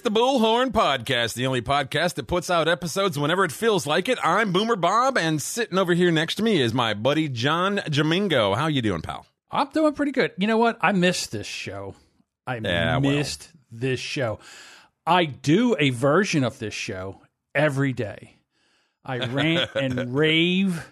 [0.00, 4.08] It's the Bullhorn Podcast, the only podcast that puts out episodes whenever it feels like
[4.08, 4.18] it.
[4.24, 8.56] I'm Boomer Bob, and sitting over here next to me is my buddy John Jamingo.
[8.56, 9.26] How you doing, pal?
[9.50, 10.32] I'm doing pretty good.
[10.38, 10.78] You know what?
[10.80, 11.96] I missed this show.
[12.46, 13.12] I Yeah, well.
[13.12, 14.38] missed this show.
[15.06, 17.20] I do a version of this show
[17.54, 18.36] every day.
[19.04, 20.82] I rant and rave.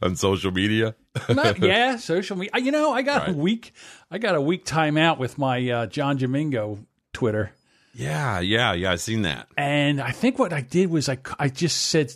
[0.00, 0.94] On social media?
[1.28, 2.52] Not, yeah, social media.
[2.62, 3.72] You know, I got a week.
[4.08, 6.78] I got a week timeout with my uh, John Domingo
[7.12, 7.50] Twitter,
[7.94, 8.92] Yeah, yeah, yeah.
[8.92, 9.48] I seen that.
[9.56, 12.12] and I think what I did was I I just said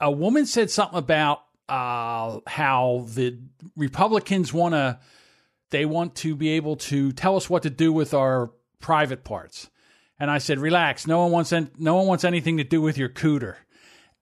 [0.00, 3.38] a woman said something about uh, how the
[3.76, 4.98] Republicans want to
[5.70, 9.70] they want to be able to tell us what to do with our private parts.
[10.18, 11.06] And I said, "Relax.
[11.06, 13.56] No one wants an, no one wants anything to do with your cooter."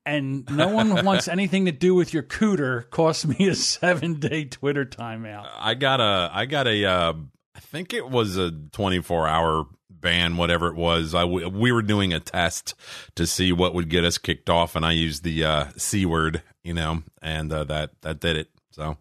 [0.05, 4.85] And no one wants anything to do with your cooter cost me a 7-day Twitter
[4.85, 5.49] timeout.
[5.59, 7.13] I got a, I got a, uh,
[7.55, 9.67] I think it was a 24 hour
[10.01, 11.15] ban, whatever it was.
[11.15, 12.75] I w- we were doing a test
[13.17, 16.43] to see what would get us kicked off, and I used the uh, c word,
[16.63, 18.51] you know, and uh, that that did it.
[18.71, 18.97] So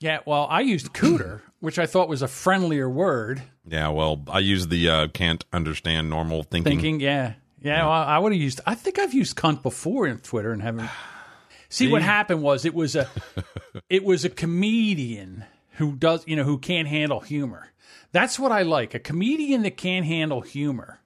[0.00, 3.42] Yeah, well, I used cooter, which I thought was a friendlier word.
[3.68, 6.70] yeah, well, I used the uh, can't understand normal thinking.
[6.72, 8.60] Thinking, yeah, yeah, well, I would have used.
[8.66, 10.88] I think I've used cunt before in Twitter and haven't.
[11.68, 13.08] See, what happened was it was a,
[13.90, 17.68] it was a comedian who does you know who can't handle humor.
[18.16, 21.00] That's what I like a comedian that can't handle humor.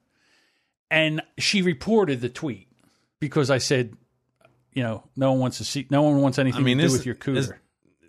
[0.89, 2.69] And she reported the tweet
[3.19, 3.97] because I said,
[4.71, 6.85] you know, no one wants to see, no one wants anything I mean, to do
[6.87, 7.35] is- with your cooter.
[7.37, 7.53] is-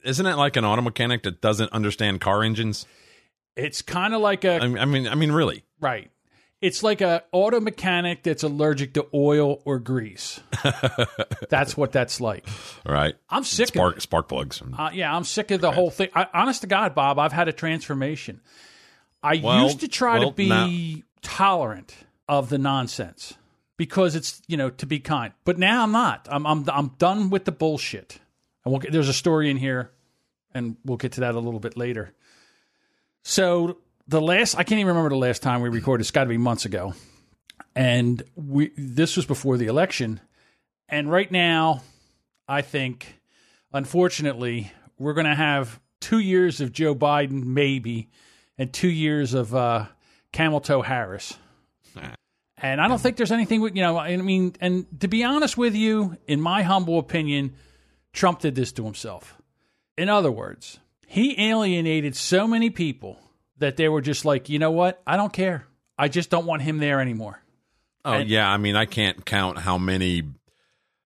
[0.04, 2.86] Isn't it like an auto mechanic that doesn't understand car engines?
[3.56, 5.64] it's kind of like a I mean, I mean, really.
[5.80, 6.10] Right.
[6.60, 10.38] It's like a auto mechanic that's allergic to oil or grease.
[11.50, 12.46] that's what that's like.
[12.86, 13.16] All right.
[13.28, 14.62] I'm sick Spark of spark plugs.
[14.78, 16.08] uh, yeah, I'm sick of the whole thing.
[16.14, 18.40] I, honest to God, Bob, I've had a transformation.
[19.22, 21.94] I Well- used to try well, to be tolerant
[22.28, 23.34] of the nonsense
[23.76, 26.28] because it's you know to be kind, but now I'm not.
[26.30, 28.18] I'm I'm I'm done with the bullshit.
[28.64, 29.90] And we'll get, there's a story in here,
[30.54, 32.12] and we'll get to that a little bit later.
[33.22, 33.78] So
[34.08, 36.02] the last I can't even remember the last time we recorded.
[36.02, 36.94] It's got to be months ago,
[37.74, 40.20] and we this was before the election.
[40.88, 41.82] And right now,
[42.46, 43.18] I think,
[43.72, 48.10] unfortunately, we're going to have two years of Joe Biden, maybe,
[48.58, 49.86] and two years of uh,
[50.32, 51.34] Camel Toe Harris.
[52.58, 55.74] And I don't think there's anything, you know, I mean, and to be honest with
[55.74, 57.54] you, in my humble opinion,
[58.12, 59.36] Trump did this to himself.
[59.98, 63.18] In other words, he alienated so many people
[63.58, 65.02] that they were just like, you know what?
[65.06, 65.66] I don't care.
[65.98, 67.42] I just don't want him there anymore.
[68.04, 70.22] Oh yeah, I mean, I can't count how many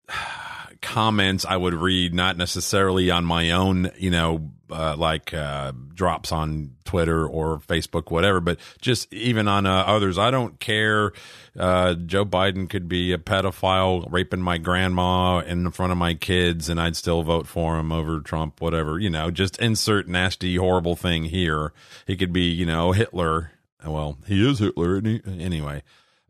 [0.81, 6.31] comments I would read, not necessarily on my own, you know, uh, like uh, drops
[6.31, 10.17] on Twitter or Facebook, whatever, but just even on uh, others.
[10.17, 11.13] I don't care.
[11.57, 16.69] Uh, Joe Biden could be a pedophile raping my grandma in front of my kids,
[16.69, 18.61] and I'd still vote for him over Trump.
[18.61, 21.73] Whatever, you know, just insert nasty, horrible thing here.
[22.05, 23.51] He could be, you know, Hitler.
[23.85, 25.21] Well, he is Hitler, he?
[25.25, 25.83] Anyway.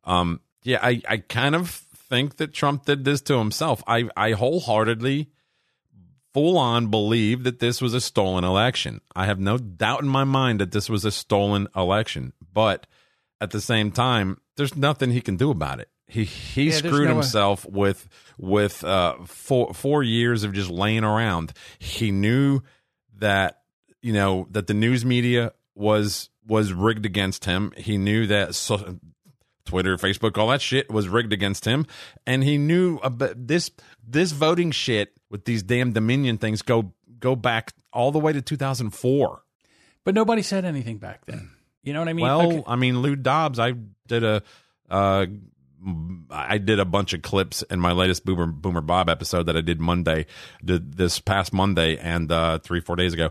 [0.03, 3.83] Um, yeah, I, I kind of think that Trump did this to himself.
[3.87, 5.29] I, I wholeheartedly,
[6.33, 9.01] full on believe that this was a stolen election.
[9.15, 12.33] I have no doubt in my mind that this was a stolen election.
[12.53, 12.87] But
[13.39, 15.89] at the same time, there's nothing he can do about it.
[16.07, 17.13] He he there's screwed no way.
[17.15, 18.07] himself with
[18.37, 21.53] with uh four four years of just laying around.
[21.79, 22.61] He knew
[23.17, 23.61] that
[24.01, 27.73] you know that the news media was was rigged against him.
[27.75, 28.99] He knew that so,
[29.65, 31.85] Twitter, Facebook, all that shit was rigged against him,
[32.25, 33.69] and he knew about this
[34.07, 38.41] this voting shit with these damn Dominion things go go back all the way to
[38.41, 39.41] 2004.
[40.03, 41.51] But nobody said anything back then.
[41.83, 42.25] You know what I mean?
[42.25, 42.63] Well, Okay.
[42.67, 43.71] I mean, Lou Dobbs, I
[44.07, 44.43] did a,
[44.89, 45.25] uh,
[46.29, 49.61] I did a bunch of clips in my latest Boomer Boomer Bob episode that I
[49.61, 50.25] did Monday,
[50.65, 53.29] did this past Monday and uh, three four days ago,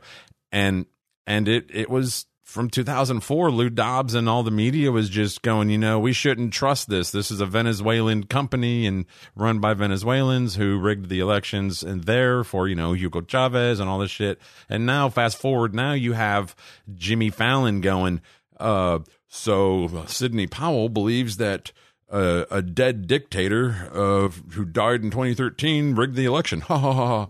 [0.53, 0.87] and
[1.27, 3.51] and it it was from 2004.
[3.51, 7.11] Lou Dobbs and all the media was just going, you know, we shouldn't trust this.
[7.11, 9.05] This is a Venezuelan company and
[9.35, 13.91] run by Venezuelans who rigged the elections and there for you know Hugo Chavez and
[13.91, 14.41] all this shit.
[14.69, 16.55] And now fast forward, now you have
[16.95, 18.23] Jimmy Fallon going.
[18.59, 21.73] Uh, so Sidney Powell believes that
[22.09, 26.61] uh, a dead dictator uh, who died in 2013 rigged the election.
[26.61, 27.29] Ha ha ha.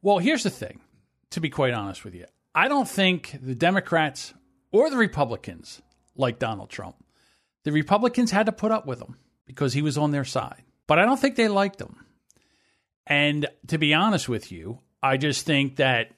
[0.00, 0.80] Well, here's the thing,
[1.30, 2.26] to be quite honest with you.
[2.58, 4.34] I don't think the Democrats
[4.72, 5.80] or the Republicans
[6.16, 6.96] like Donald Trump.
[7.62, 9.16] The Republicans had to put up with him
[9.46, 10.64] because he was on their side.
[10.88, 12.04] But I don't think they liked him.
[13.06, 16.10] And to be honest with you, I just think that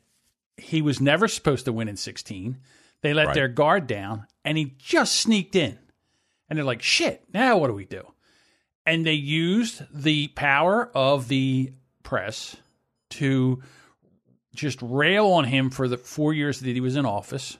[0.57, 2.57] he was never supposed to win in 16.
[3.03, 3.35] They let Right.
[3.35, 5.79] their guard down and he just sneaked in.
[6.49, 8.15] And they're like, shit, now what do we do?
[8.87, 12.57] And they used the power of the press
[13.11, 13.63] to
[14.55, 17.58] just rail on him for the four years that he was in office.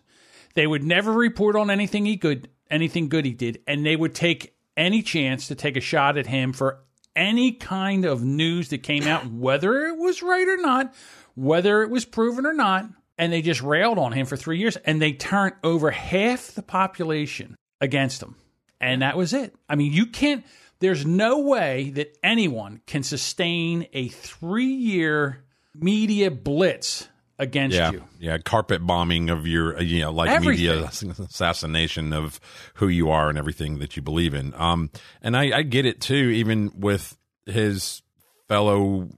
[0.54, 4.14] They would never report on anything he good, anything good he did, and they would
[4.14, 6.81] take any chance to take a shot at him for
[7.14, 10.94] any kind of news that came out, whether it was right or not,
[11.34, 12.88] whether it was proven or not.
[13.19, 16.62] And they just railed on him for three years, and they turned over half the
[16.62, 18.34] population against him,
[18.81, 19.54] and that was it.
[19.69, 20.44] I mean, you can't.
[20.78, 25.44] There's no way that anyone can sustain a three year
[25.81, 28.05] media blitz against yeah, you.
[28.19, 30.67] yeah, carpet bombing of your, uh, you know, like Everything.
[30.67, 32.38] media assassination of
[32.75, 34.53] who you are and everything that you believe in.
[34.55, 34.91] Um,
[35.23, 37.17] and I, I get it too, even with
[37.47, 38.03] his
[38.47, 39.09] fellow,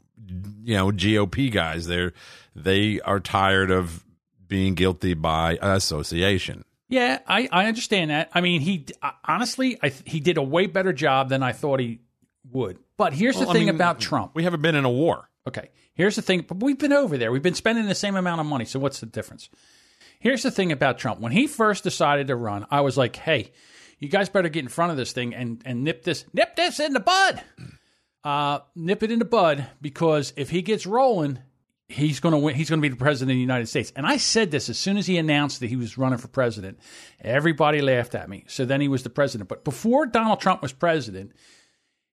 [0.63, 1.87] you know, GOP guys.
[1.87, 2.13] They're
[2.55, 4.05] they are tired of
[4.47, 6.65] being guilty by association.
[6.89, 8.31] Yeah, I, I understand that.
[8.35, 11.81] I mean, he uh, honestly, I, he did a way better job than I thought
[11.81, 12.01] he
[12.51, 12.79] would.
[12.99, 14.33] But here's Well, the I thing mean, about Trump.
[14.35, 15.29] We haven't been in a war.
[15.49, 16.45] Okay, here's the thing.
[16.47, 17.33] But we've been over there.
[17.33, 18.65] We've been spending the same amount of money.
[18.65, 19.49] So what's the difference?
[20.21, 21.21] Here's the thing about Trump.
[21.21, 23.53] When he first decided to run, I was like, hey,
[23.99, 26.81] you guys better get in front of this thing and, and nip this nip this
[26.81, 27.43] in the bud.
[28.25, 31.41] Uh, nip it in the bud because if he gets rolling,
[31.89, 32.55] he's going to win.
[32.55, 33.93] He's going to be the president of the United States.
[33.95, 36.79] And I said this as soon as he announced that he was running for president.
[37.21, 38.45] Everybody laughed at me.
[38.49, 39.49] So then he was the president.
[39.49, 41.33] But before Donald Trump was president,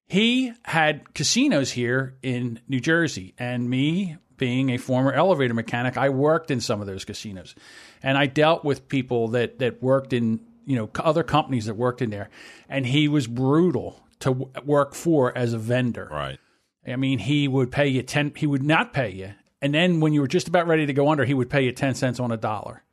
[0.09, 3.35] he had casinos here in New Jersey.
[3.37, 7.53] And me, being a former elevator mechanic, I worked in some of those casinos.
[8.01, 12.01] And I dealt with people that, that worked in, you know, other companies that worked
[12.01, 12.31] in there.
[12.67, 16.09] And he was brutal to w- work for as a vendor.
[16.11, 16.39] Right.
[16.87, 19.33] I mean, he would pay you 10, he would not pay you.
[19.61, 21.71] And then when you were just about ready to go under, he would pay you
[21.71, 22.83] 10 cents on a dollar.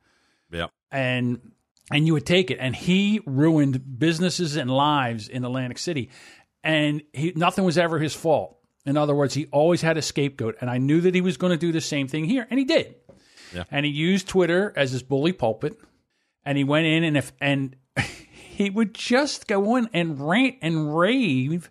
[0.51, 0.69] Yep.
[0.91, 1.41] And
[1.91, 2.57] and you would take it.
[2.59, 6.09] And he ruined businesses and lives in Atlantic City.
[6.63, 8.57] And he nothing was ever his fault.
[8.85, 10.57] In other words, he always had a scapegoat.
[10.61, 12.47] And I knew that he was going to do the same thing here.
[12.49, 12.95] And he did.
[13.53, 13.63] Yeah.
[13.69, 15.77] And he used Twitter as his bully pulpit.
[16.45, 17.75] And he went in and if and
[18.31, 21.69] he would just go in and rant and rave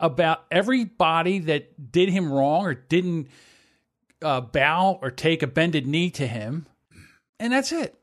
[0.00, 3.28] about everybody that did him wrong or didn't
[4.20, 6.66] uh, bow or take a bended knee to him.
[7.38, 7.96] And that's it.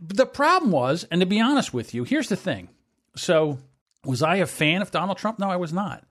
[0.00, 2.68] The problem was, and to be honest with you, here's the thing.
[3.16, 3.58] So,
[4.08, 5.38] was I a fan of Donald Trump?
[5.38, 6.02] No, I was not.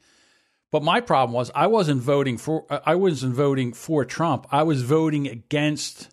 [0.72, 4.48] But my problem was I wasn't voting for I wasn't voting for Trump.
[4.52, 6.10] I was voting against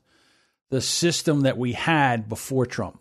[0.70, 3.00] the system that we had before Trump,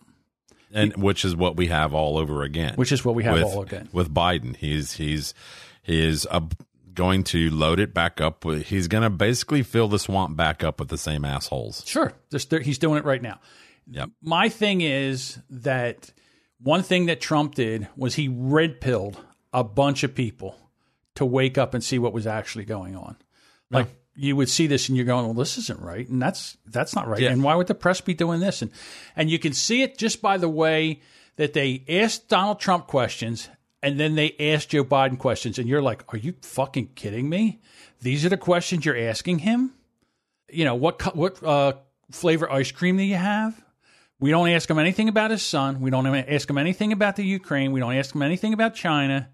[0.74, 2.74] And which is what we have all over again.
[2.76, 3.90] which is what we have with, all again.
[3.94, 4.56] with Biden.
[4.56, 5.34] He's he's
[5.84, 6.42] he is uh,
[6.94, 8.44] going to load it back up.
[8.44, 11.84] He's going to basically fill the swamp back up with the same assholes.
[11.86, 13.40] Sure, Just- he's doing it right now.
[13.92, 14.10] Yep.
[14.22, 16.12] my thing is that
[16.64, 19.20] one thing that Trump did was he red pilled
[19.52, 20.56] a bunch of people
[21.16, 23.18] to wake up and see what was actually going on.
[23.70, 26.96] Like you would see this and you're going, well, this isn't right, and that's that's
[26.96, 27.22] not right.
[27.22, 27.32] Yeah.
[27.32, 28.62] And why would the press be doing this?
[28.62, 28.72] And
[29.16, 31.02] and you can see it just by the way
[31.36, 33.50] that they asked Donald Trump questions
[33.84, 37.60] and then they asked Joe Biden questions, and you're like, are you fucking kidding me?
[38.02, 39.74] These are the questions you're asking him.
[40.50, 41.16] You know what?
[41.16, 41.74] What uh,
[42.10, 43.63] flavor ice cream do you have?
[44.24, 45.82] We don't ask him anything about his son.
[45.82, 47.74] We don't ask him anything about the Ukraine.
[47.74, 49.28] We don't ask him anything about China.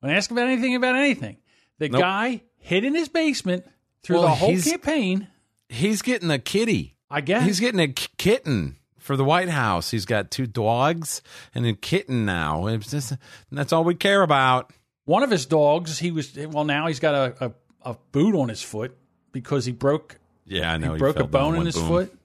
[0.00, 1.36] We don't ask him about anything about anything.
[1.78, 2.00] The Nope.
[2.00, 3.66] guy hid in his basement
[4.02, 5.28] through Well, the whole campaign.
[5.68, 6.96] He's getting a kitty.
[7.10, 7.44] I guess.
[7.44, 9.90] He's getting a k- kitten for the White House.
[9.90, 11.20] He's got two dogs
[11.54, 12.68] and a kitten now.
[12.68, 13.12] It's just
[13.50, 14.72] that's all we care about.
[15.04, 16.64] One of his dogs, he was well.
[16.64, 17.48] Now he's got a,
[17.84, 18.96] a, a boot on his foot
[19.30, 20.92] because he broke Yeah, I know.
[20.94, 21.86] he broke a bone in his boom.
[21.88, 22.18] foot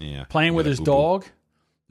[0.00, 1.24] Yeah, playing with his dog.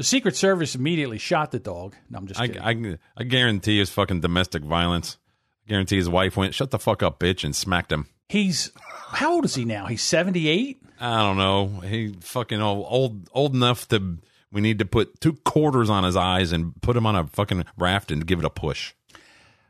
[0.01, 1.95] The Secret Service immediately shot the dog.
[2.09, 2.95] No, I'm just I, kidding.
[2.95, 5.19] I, I guarantee it's fucking domestic violence.
[5.67, 8.07] I guarantee his wife went, shut the fuck up, bitch, and smacked him.
[8.27, 8.71] he's
[9.09, 9.85] how old is he now?
[9.85, 10.81] He's 78.
[10.99, 11.81] I don't know.
[11.81, 14.17] He fucking old, old, old enough to.
[14.51, 17.65] We need to put two quarters on his eyes and put him on a fucking
[17.77, 18.95] raft and give it a push.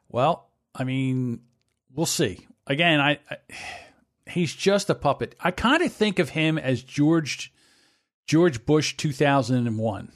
[0.07, 1.41] Well, I mean,
[1.93, 2.47] we'll see.
[2.67, 3.37] Again, I, I
[4.29, 5.35] he's just a puppet.
[5.41, 7.51] I kind of think of him as George
[8.25, 10.13] George Bush 2001.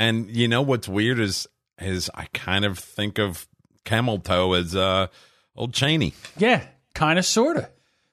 [0.00, 1.46] And you know what's weird is
[1.78, 3.46] is I kind of think of
[3.84, 5.08] Camel Toe as uh
[5.54, 6.14] old Cheney.
[6.38, 6.64] Yeah,
[6.94, 7.68] kind of, sort of.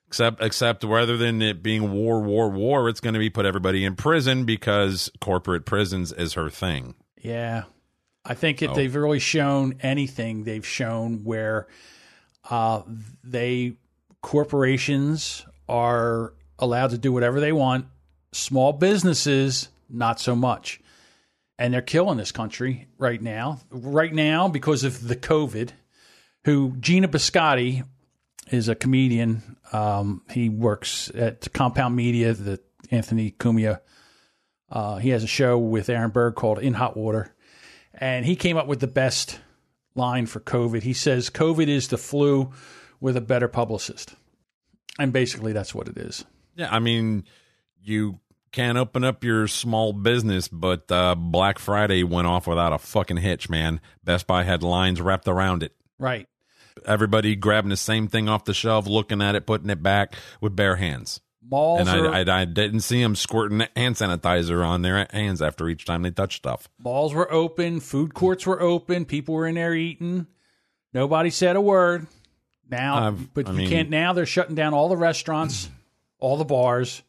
[0.08, 3.96] Except except rather than it being war, war, war, it's gonna be put everybody in
[3.96, 6.94] prison because corporate prisons is her thing.
[7.22, 7.64] Yeah.
[8.26, 8.76] I think if Oh.
[8.76, 11.68] they've really shown anything, they've shown where
[12.50, 12.82] uh,
[13.24, 13.78] they
[14.22, 17.86] corporations are allowed to do whatever they want.
[18.34, 20.82] Small businesses, not so much.
[21.60, 23.60] And they're killing this country right now.
[23.72, 25.72] Right now, because of the COVID,
[26.44, 27.84] who Geno Bisconte
[28.52, 29.58] is a comedian.
[29.74, 32.60] Um, he works at Compound Media, the
[32.92, 33.82] Anthony Cumia.
[34.70, 37.34] Uh, he has a show with Aaron Berg called In Hot Water.
[37.94, 39.40] And he came up with the best
[39.96, 40.84] line for COVID.
[40.84, 42.52] He says, COVID is the flu
[43.00, 44.16] with a better publicist.
[45.00, 46.26] And basically, that's what it is.
[46.56, 47.26] Yeah, I mean,
[47.82, 48.20] you
[48.58, 53.18] can't open up your small business, but uh, Black Friday went off without a fucking
[53.18, 53.80] hitch, man.
[54.04, 55.74] Best Buy had lines wrapped around it.
[56.00, 56.28] Right.
[56.84, 60.56] Everybody grabbing the same thing off the shelf, looking at it, putting it back with
[60.56, 61.22] bare hands.
[61.48, 65.40] Malls And are, I, I, I didn't see them squirting hand sanitizer on their hands
[65.42, 66.68] after each time they touched stuff.
[66.80, 70.26] malls were open, food courts were open, people were in there eating.
[70.94, 72.08] Nobody said a word.
[72.70, 73.90] Now, I've- but I you mean- can't.
[73.92, 75.70] Now they're shutting down all the restaurants,
[76.20, 77.02] all the bars,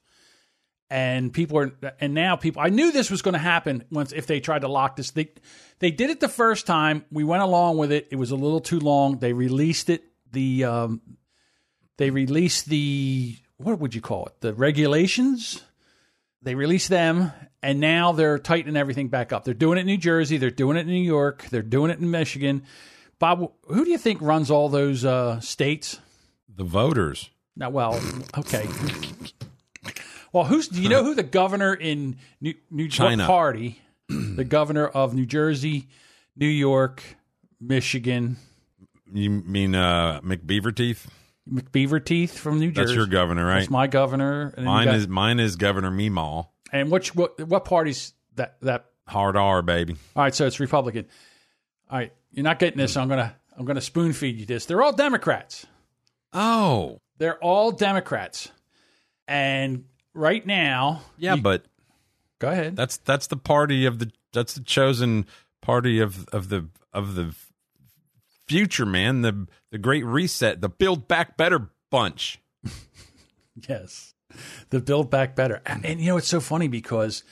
[0.91, 1.73] and people are.
[2.01, 2.63] And now people.
[2.63, 5.11] I knew this was going to happen once if they tried to lock this.
[5.11, 5.31] They
[5.79, 7.05] they did it the first time.
[7.11, 8.09] We went along with it.
[8.11, 9.19] It was a little too long.
[9.19, 10.05] They released it.
[10.33, 11.01] The um,
[11.97, 14.41] they released the what would you call it?
[14.41, 15.63] The regulations.
[16.41, 19.45] They released them, and now they're tightening everything back up.
[19.45, 20.37] They're doing it in New Jersey.
[20.37, 21.47] They're doing it in New York.
[21.51, 22.63] They're doing it in Michigan.
[23.19, 25.99] Bob, who do you think runs all those uh, states?
[26.49, 27.31] The voters.
[27.57, 28.01] Now, well,
[28.39, 28.69] okay.
[30.33, 33.27] Well, who's do you know who the governor in New, New China.
[33.27, 33.81] party?
[34.09, 35.87] the governor of New Jersey,
[36.37, 37.03] New York,
[37.61, 38.37] Michigan,
[39.13, 41.07] You mean uh, McBeaver Teeth?
[41.51, 42.87] McBeaver Teeth from New Jersey.
[42.95, 43.59] That's your governor, right?
[43.61, 44.55] That's my governor.
[44.59, 46.47] Mine got- is mine is Governor Meemaw.
[46.73, 49.97] and which what what party's that that Hard R, baby.
[50.15, 51.07] All right, so it's Republican.
[51.91, 52.93] All right, you're not getting this.
[52.93, 54.67] So I'm gonna I'm gonna spoon feed you this.
[54.67, 55.67] They're all Democrats.
[56.35, 58.51] Oh, They're all Democrats,
[59.27, 59.85] and
[60.19, 61.65] right now, yeah, but
[62.39, 62.77] go ahead.
[62.77, 65.27] that's that's the party of the that's the chosen
[65.63, 67.35] party of of the of the
[68.47, 69.23] future, man.
[69.23, 72.41] The the Great Reset, the Build Back Better bunch.
[73.69, 74.15] Yes,
[74.71, 77.25] the Build Back Better, and, and you know it's so funny because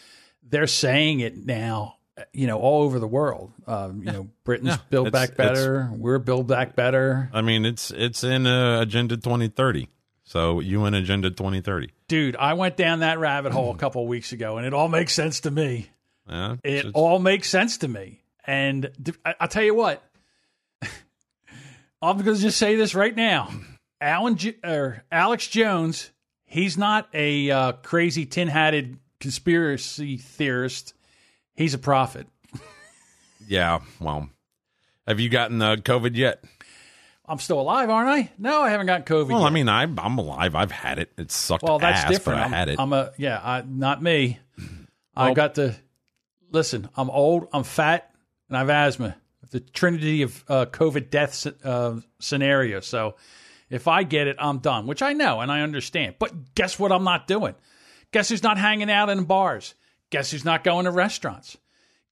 [0.43, 1.95] they're saying it now.
[2.33, 3.52] You know, all over the world.
[3.66, 4.78] Um, you know, Britain's Yeah.
[4.88, 5.90] Build It's- Back Better.
[5.95, 7.28] We're Build Back Better.
[7.33, 9.88] I mean, it's it's in uh, Agenda 2030.
[10.28, 11.90] So UN Agenda 2030.
[12.09, 14.88] Dude, I went down that rabbit hole a couple of weeks ago, and it all
[14.88, 15.88] makes sense to me.
[16.28, 18.21] Yeah, It it's- all makes sense to me.
[18.45, 18.90] And
[19.40, 20.02] I'll tell you what,
[22.02, 23.50] I'm going to just say this right now.
[24.00, 26.11] Alan J- or Alex Jones,
[26.45, 30.95] he's not a uh, crazy tin hatted conspiracy theorist.
[31.54, 32.26] He's a prophet.
[33.49, 33.80] yeah.
[33.99, 34.28] Well,
[35.09, 36.45] have you gotten uh, COVID yet?
[37.28, 38.30] I'm still alive, aren't I?
[38.38, 39.28] No, I haven't got COVID.
[39.28, 39.47] Well, yet.
[39.47, 40.54] I mean, I, I'm alive.
[40.54, 41.12] I've had it.
[41.18, 41.62] It sucked.
[41.64, 42.38] well, that's ass, different.
[42.38, 42.80] But I I'm, had it.
[42.80, 44.38] I'm a yeah, I, not me.
[45.14, 45.75] I Well- got the
[46.50, 46.88] listen.
[46.97, 47.49] I'm old.
[47.52, 48.14] I'm fat,
[48.49, 49.16] and I have asthma.
[49.50, 52.80] The trinity of uh, COVID death uh, scenario.
[52.80, 53.14] So,
[53.71, 54.87] if I get it, I'm done.
[54.87, 56.16] Which I know and I understand.
[56.18, 56.90] But guess what?
[56.92, 57.54] I'm not doing.
[58.12, 59.75] Guess who's not hanging out in bars?
[60.11, 61.56] Guess who's not going to restaurants?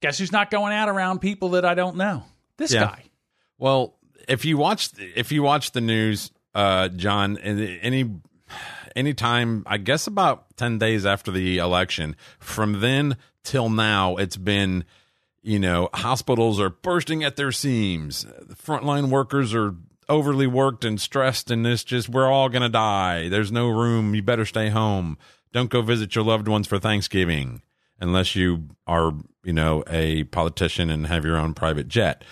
[0.01, 2.25] Guess who's not going out around people that I don't know?
[2.57, 2.85] This Yeah.
[2.85, 3.05] guy.
[3.59, 3.95] Well,
[4.29, 8.11] if you watch if you watch the news, uh, John, any
[8.97, 14.37] any time, I guess about ten days after the election, from then till now, it's
[14.37, 14.85] been
[15.43, 18.27] you know hospitals are bursting at their seams.
[18.55, 19.75] Frontline workers are
[20.09, 23.29] overly worked and stressed, and it's just we're all gonna die.
[23.29, 24.15] There's no room.
[24.15, 25.19] You better stay home.
[25.53, 27.63] Don't go visit your loved ones for Thanksgiving
[28.01, 29.13] unless you are
[29.45, 32.25] you know a politician and have your own private jet.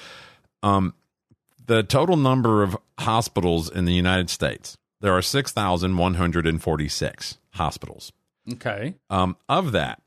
[0.63, 0.95] Um,
[1.67, 8.13] the total number of hospitals in the United States, there are 6,146 hospitals.
[8.53, 8.95] Okay.
[9.11, 10.01] Um, of that,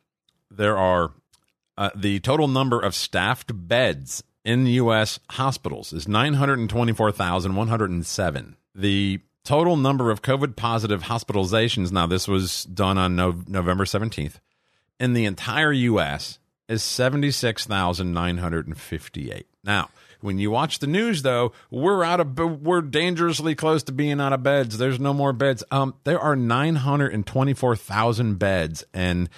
[0.50, 1.12] there are
[1.77, 5.19] uh, the total number of staffed beds in U.S.
[5.31, 8.55] hospitals is 924,107.
[8.74, 14.39] The total number of COVID positive hospitalizations, now this was done on no- November 17th,
[15.00, 16.39] in the entire U.S.
[16.67, 19.47] is 76,958.
[19.63, 19.89] Now,
[20.25, 24.34] when you watch the news, though, we're out of we're dangerously close to being out
[24.34, 24.77] of beds.
[24.77, 25.63] There's no more beds.
[25.72, 29.29] Um, there are 924,000 beds and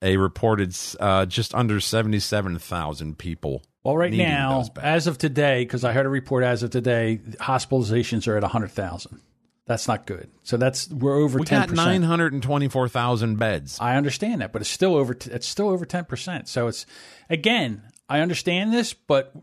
[0.00, 3.62] a reported uh, just under 77,000 people.
[3.82, 8.26] Well, right now, as of today, because I heard a report as of today, hospitalizations
[8.26, 9.20] are at 100,000.
[9.66, 10.30] That's not good.
[10.44, 13.78] So that's we're over we ten got 924,000 beds.
[13.80, 15.12] I understand that, but it's still over.
[15.12, 16.46] T- it's still over ten percent.
[16.46, 16.86] So it's
[17.28, 19.34] again, I understand this, but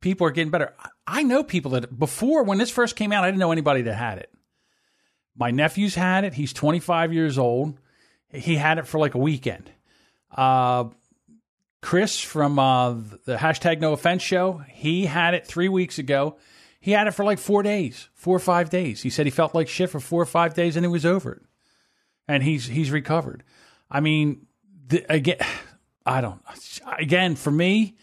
[0.00, 0.74] people are getting better.
[1.06, 3.94] I- know people that before when this first came out, I didn't know anybody that
[3.94, 4.30] had it.
[5.36, 6.34] My nephew's had it.
[6.34, 7.78] He's 25 years old.
[8.32, 9.70] He had it for like a weekend.
[10.30, 10.84] Uh,
[11.82, 12.92] Chris from uh,
[13.24, 16.36] the hashtag No Offense show, he had it three weeks ago.
[16.78, 19.02] He had it for like four days, four or five days.
[19.02, 21.42] He said he felt like shit for four or five days, and it was over.
[22.28, 23.42] And he's he's recovered.
[23.90, 24.46] I mean,
[24.88, 25.38] the, again,
[26.06, 26.40] I don't.
[26.98, 27.96] Again, for me,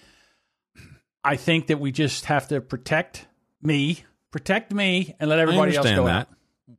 [1.28, 3.28] I think that we just have to protect
[3.62, 4.00] me,
[4.32, 6.16] protect me, and let everybody else go that.
[6.16, 6.30] out.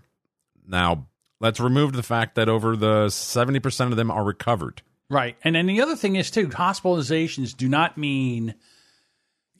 [0.68, 1.08] Now,
[1.40, 4.82] let's remove the fact that over the 70% of them are recovered.
[5.12, 5.36] Right.
[5.44, 8.56] And then the other thing is, too, hospitalizations do not mean–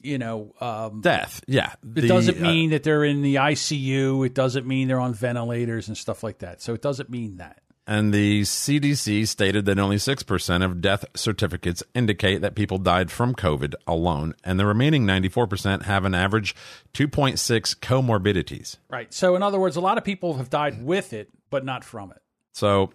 [0.02, 1.42] you know, um, death.
[1.46, 4.26] Yeah, it doesn't uh, mean uh, that they're in the ICU.
[4.26, 6.60] It doesn't mean they're on ventilators and stuff like that.
[6.60, 7.60] So it doesn't mean that.
[7.84, 13.34] And the CDC stated that only 6% of death certificates indicate that people died from
[13.34, 16.54] COVID alone, and the remaining 94% have an average
[16.94, 18.76] 2.6 comorbidities.
[18.88, 19.12] Right.
[19.12, 22.12] So, in other words, a lot of people have died with it, but not from
[22.12, 22.22] it.
[22.52, 22.92] So,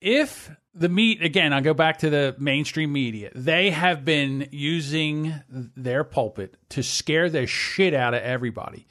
[0.00, 5.34] If the meat, again, I go back to the mainstream media, they have been using
[5.48, 8.86] their pulpit to scare the shit out of everybody.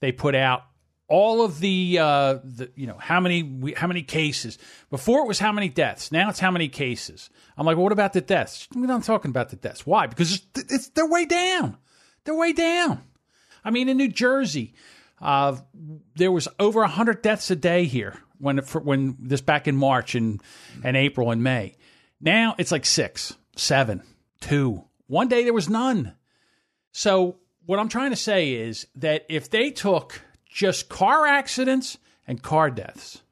[0.00, 0.64] They put out
[1.10, 4.56] all of the, uh, the you know how many how many cases.
[4.88, 6.10] Before it was how many deaths.
[6.10, 7.28] Now it's how many cases.
[7.58, 8.68] I'm like well, what about the deaths?
[8.74, 9.84] We're not talking about the deaths.
[9.84, 10.06] Why?
[10.06, 11.76] Because it's, it's they're way down.
[12.24, 13.02] They're way down.
[13.64, 14.72] I mean in new jersey
[15.20, 15.56] uh,
[16.14, 20.40] there was over 100 deaths a day here when when this back in march and
[20.82, 21.74] and april and may.
[22.20, 24.02] Now it's like six seven
[24.40, 24.84] two.
[25.08, 26.14] One day there was none.
[26.92, 30.20] So what i'm trying to say is that if they took
[30.50, 33.22] just car accidents and car deaths.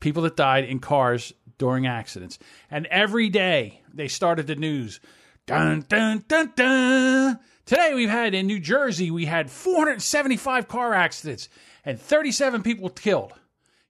[0.00, 2.38] People that died in cars during accidents.
[2.70, 5.00] And every day they started the news.
[5.46, 7.38] Dun, dun, dun, dun.
[7.66, 11.48] Today we've had in New Jersey, we had 475 car accidents
[11.84, 13.32] and 37 people killed.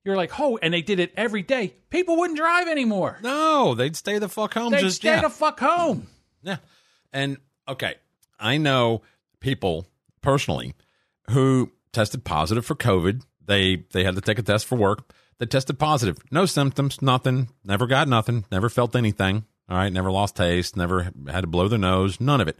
[0.05, 1.75] You're like, oh, and they did it every day.
[1.91, 3.19] People wouldn't drive anymore.
[3.23, 4.73] No, they'd stay the fuck home.
[4.73, 5.21] They'd just, stay yeah.
[5.21, 6.07] the fuck home.
[6.43, 6.59] Yeah.
[7.13, 7.97] And okay,
[8.39, 9.03] I know
[9.41, 9.87] people
[10.23, 10.75] personally
[11.31, 13.23] who tested positive for COVID.
[13.45, 15.13] They they had to take a test for work.
[15.39, 16.17] They tested positive.
[16.31, 17.49] No symptoms, nothing.
[17.65, 18.45] Never got nothing.
[18.53, 19.45] Never felt anything.
[19.69, 19.93] All right.
[19.93, 20.77] Never lost taste.
[20.77, 22.21] Never had to blow their nose.
[22.21, 22.57] None of it.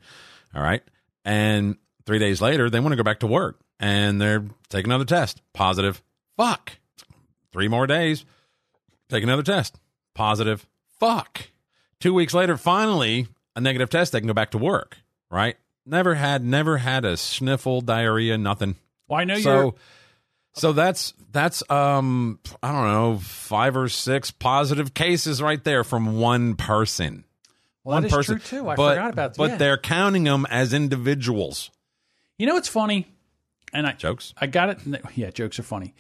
[0.53, 0.83] All right.
[1.25, 5.05] And three days later, they want to go back to work and they're taking another
[5.05, 5.41] test.
[5.53, 6.03] Positive.
[6.37, 6.73] Fuck.
[7.53, 8.25] Three more days.
[9.09, 9.79] Take another test.
[10.17, 10.67] Positive.
[10.99, 11.49] Fuck.
[12.01, 14.11] Two weeks later, finally, a negative test.
[14.11, 14.99] They can go back to work.
[15.31, 15.57] Right.
[15.87, 18.75] Never had, never had a sniffle, diarrhea, nothing.
[19.09, 19.75] Well, I know so, you're.
[20.55, 26.19] So that's that's um I don't know five or six positive cases right there from
[26.19, 27.25] one person.
[27.85, 28.41] Well, one person.
[28.41, 28.69] too.
[28.69, 29.39] I but, forgot about that.
[29.39, 29.57] But yeah.
[29.57, 31.71] they're counting them as individuals.
[32.37, 33.07] You know what's funny?
[33.73, 34.35] And I jokes.
[34.37, 34.79] I got it.
[35.15, 35.95] Yeah, jokes are funny.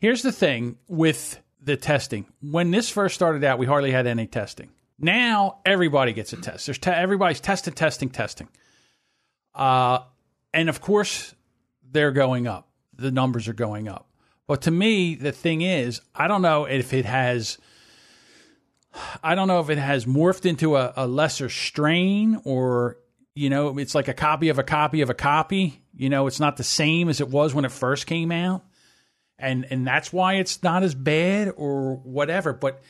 [0.00, 2.26] Here's the thing with the testing.
[2.40, 4.70] When this first started out, we hardly had any testing.
[4.98, 6.66] Now everybody gets a test.
[6.66, 8.48] There's te- everybody's testing, testing, testing.
[9.54, 10.00] Uh,
[10.54, 11.34] and of course,
[11.92, 12.68] they're going up.
[12.94, 14.08] The numbers are going up.
[14.46, 17.58] But to me, the thing is, I don't know if it has.
[19.22, 22.98] I don't know if it has morphed into a, a lesser strain or
[23.34, 25.80] you know, it's like a copy of a copy of a copy.
[25.94, 28.62] You know, it's not the same as it was when it first came out.
[29.38, 32.52] And and that's why it's not as bad or whatever.
[32.52, 32.82] But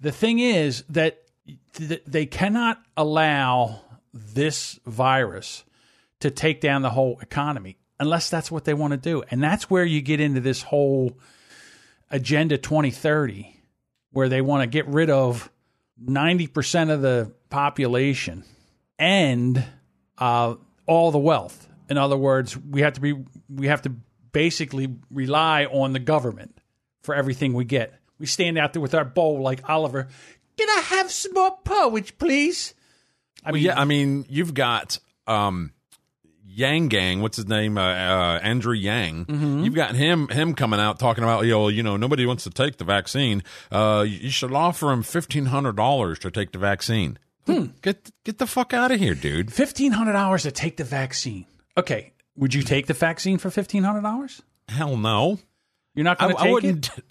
[0.00, 1.22] the thing is that
[1.74, 3.80] th- they cannot allow
[4.12, 5.64] this virus
[6.20, 9.22] to take down the whole economy unless that's what they want to do.
[9.30, 11.18] And that's where you get into this whole
[12.10, 13.52] agenda 2030
[14.12, 15.50] where they want to get rid of
[16.02, 18.44] 90% of the population
[18.98, 19.64] and
[20.18, 20.54] uh,
[20.86, 21.68] all the wealth.
[21.88, 23.14] In other words, we have to be
[23.48, 23.92] we have to
[24.32, 26.58] basically rely on the government
[27.02, 27.94] for everything we get.
[28.18, 30.08] We stand out there with our bowl like Oliver.
[30.56, 32.74] Can I have some more porridge, please?
[33.44, 35.72] I mean, yeah, I mean, you've got um,
[36.56, 37.20] Yang Gang.
[37.20, 37.76] What's his name?
[37.76, 39.26] Uh, uh, Andrew Yang.
[39.26, 39.64] Mm-hmm.
[39.64, 42.50] You've got him him coming out talking about you know, you know nobody wants to
[42.50, 43.42] take the vaccine.
[43.70, 47.18] Uh, you should offer him fifteen hundred dollars to take the vaccine.
[47.46, 47.66] Hmm.
[47.82, 49.52] Get get the fuck out of here, dude.
[49.52, 51.44] Fifteen hundred dollars to take the vaccine.
[51.76, 54.40] Okay, would you take the vaccine for fifteen hundred dollars?
[54.68, 55.38] Hell no.
[55.94, 56.90] You're not going to I wouldn't.
[56.96, 57.04] it.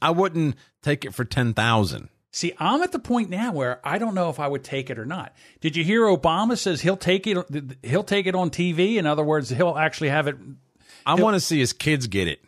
[0.00, 2.10] I wouldn't take it for ten thousand.
[2.34, 4.98] See, I'm at the point now where I don't know if I would take it
[4.98, 5.34] or not.
[5.60, 7.36] Did you hear Obama says he'll take it?
[7.82, 8.96] He'll take it on TV.
[8.96, 10.36] In other words, he'll actually have it.
[11.04, 12.42] I want to see his kids get it.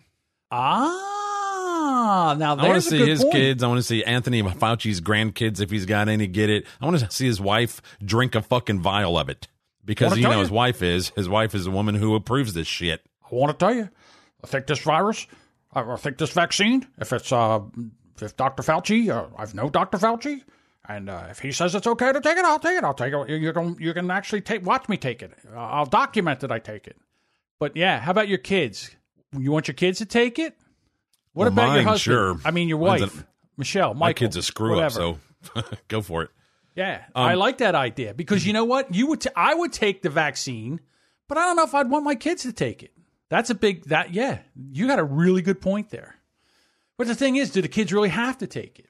[0.51, 3.35] Ah, now I want to see his point.
[3.35, 3.62] kids.
[3.62, 6.64] I want to see Anthony Fauci's grandkids if he's got any get it.
[6.81, 9.49] I want to see his wife drink a fucking vial of it
[9.85, 10.38] because you know you?
[10.38, 13.03] his wife is his wife is a woman who approves this shit.
[13.31, 13.90] I want to tell you,
[14.42, 15.27] I think this virus,
[15.75, 17.61] I I think this vaccine, if it's uh,
[18.22, 18.62] if Dr.
[18.62, 19.98] Fauci, uh, I've know Dr.
[19.98, 20.42] Fauci,
[20.88, 22.85] and uh, if he says it's okay to take it, I'll take it.
[22.85, 23.29] I'll take it.
[23.31, 25.33] You can you can actually take watch me take it.
[25.57, 26.96] I'll document that I take it.
[27.59, 28.94] But yeah, how about your kids?
[29.38, 30.57] You want your kids to take it?
[31.33, 32.00] What Well, about your husband?
[32.00, 32.37] sure.
[32.44, 33.98] I mean your wife, a- Michelle, Michael.
[34.00, 35.03] My kid's a screw whatever.
[35.03, 35.18] up,
[35.55, 36.31] so go for it.
[36.77, 38.92] Yeah, Um, I like that idea because you know what?
[38.94, 40.81] You would t- I would take the vaccine,
[41.29, 42.90] but I don't know if I'd want my kids to take it.
[43.29, 44.40] That's a big that yeah.
[44.72, 46.13] You got a really good point there.
[46.96, 48.87] But the thing is, do the kids really have to take it?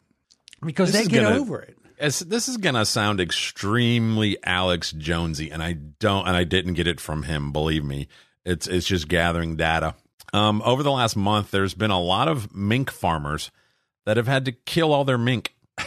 [0.65, 1.77] Because This they get gonna- over it.
[1.99, 6.87] As, this is gonna sound extremely Alex Jonesy, and I don't, and I didn't get
[6.89, 7.53] it from him.
[7.53, 8.09] Believe me,
[8.45, 9.95] it's it's just gathering data.
[10.33, 13.53] Um, over the last month, there's been a lot of mink farmers
[14.07, 15.55] that have had to kill all their mink.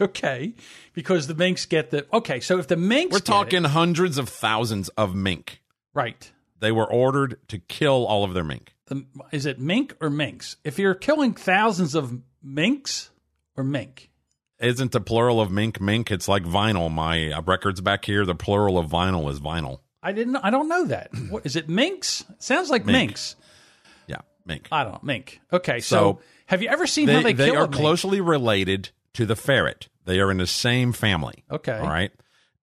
[0.00, 0.54] Okay,
[0.92, 2.38] because the minks get the okay.
[2.40, 5.62] So if the minks, We're talking it- hundreds of thousands of mink.
[5.94, 6.30] right.
[6.58, 8.74] They were ordered to kill all of their mink.
[8.86, 10.56] The, is it mink or minks?
[10.64, 13.10] If you're killing thousands of minks
[13.56, 14.10] or mink,
[14.60, 16.10] Isn't the plural of mink mink?
[16.10, 16.90] It's like vinyl.
[16.92, 19.80] My uh, records back here, the plural of vinyl is vinyl.
[20.02, 20.36] I didn't.
[20.36, 21.10] I don't know that.
[21.30, 21.68] What is it?
[21.68, 22.24] Minks?
[22.30, 23.10] It sounds like Mink.
[23.10, 23.34] minks.
[24.06, 24.68] Yeah, mink.
[24.70, 25.00] I don't know.
[25.02, 25.40] Mink.
[25.52, 27.74] Okay, so, So, have you ever seen They, how they, they kill are a mink?
[27.74, 29.88] closely related to the ferret.
[30.04, 31.42] They are in the same family.
[31.50, 31.76] Okay.
[31.76, 32.12] All right.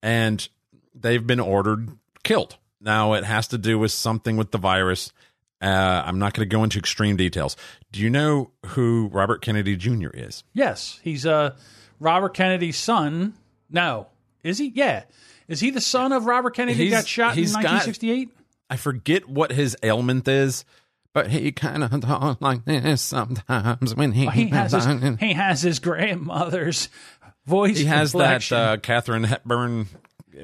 [0.03, 0.47] And
[0.95, 1.89] they've been ordered
[2.25, 2.59] killed.
[2.79, 5.13] Now it has to do with something with the virus.
[5.61, 7.57] Uh, I'm not going to go into extreme details.
[7.93, 10.09] Do you know who Robert Kennedy Jr.
[10.15, 10.43] is?
[10.55, 11.55] Yes, he's uh
[11.99, 13.35] Robert Kennedy's son.
[13.69, 14.07] No,
[14.43, 14.73] is he?
[14.75, 15.03] Yeah,
[15.49, 16.85] is he the son of Robert Kennedy?
[16.87, 18.31] who got shot in he's got- 1968.
[18.71, 20.65] I forget what his ailment is,
[21.13, 24.87] but he kind of talks like this sometimes when he, he has his,
[25.21, 26.89] he has his grandmother's
[27.47, 27.79] voice.
[27.79, 29.89] he has that uh, Katharine Hepburn.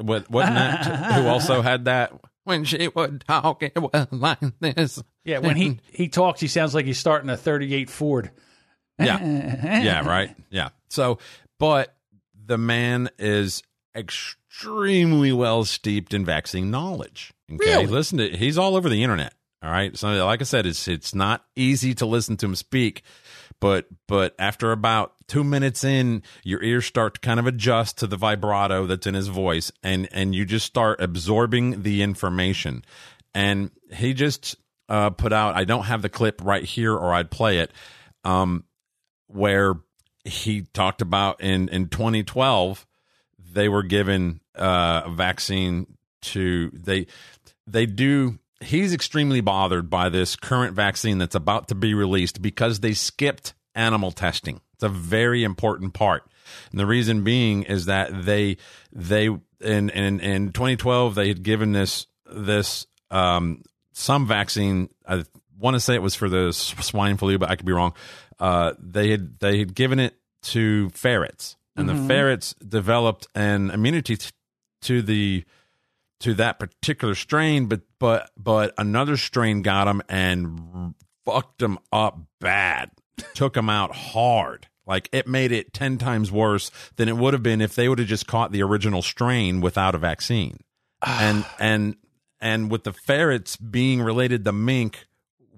[0.01, 2.13] What wasn't that who also had that
[2.47, 3.63] when she would talk?
[3.63, 5.03] It was like this.
[5.25, 8.31] yeah, when he he talks, he sounds like he's starting a 38 Ford.
[8.99, 9.23] Yeah.
[9.83, 10.35] yeah, right.
[10.49, 10.71] Yeah.
[10.89, 11.19] So,
[11.59, 11.95] but
[12.47, 13.63] the man is
[13.95, 17.33] extremely well steeped in vaccine knowledge.
[17.53, 17.67] Okay.
[17.67, 17.87] Really?
[17.87, 19.35] Listen to he's all over the internet.
[19.63, 19.97] All right.
[19.97, 23.03] So like I said, it's it's not easy to listen to him speak,
[23.61, 28.07] but but after about two minutes in, your ears start to kind of adjust to
[28.07, 32.85] the vibrato that's in his voice and and you just start absorbing the information.
[33.35, 34.57] And he just
[34.89, 37.73] uh, put out I don't have the clip right here or I'd play it.
[38.25, 38.65] Um
[39.29, 39.75] where
[40.25, 42.87] he talked about in in 2012
[43.53, 47.07] they were given uh, a vaccine to they
[47.67, 52.81] they do he's extremely bothered by this current vaccine that's about to be released because
[52.81, 56.25] they skipped animal testing it's a very important part.
[56.71, 58.57] And the reason being is that they
[58.93, 63.63] they in in in 2012 they had given this this um
[63.93, 64.89] some vaccine.
[65.07, 65.25] I
[65.59, 67.95] want to say it was for the swine flu but I could be wrong.
[68.39, 74.17] Uh, they had they had given it to ferrets, and the ferrets developed an immunity
[74.17, 74.31] t-
[74.83, 75.45] to the
[76.21, 82.19] to that particular strain, but but but another strain got them and fucked them up
[82.41, 82.91] bad,
[83.35, 84.67] took them out hard.
[84.87, 87.99] Like it made it ten times worse than it would have been if they would
[87.99, 90.61] have just caught the original strain without a vaccine.
[91.03, 91.97] and and
[92.41, 95.07] and with the ferrets being related to mink,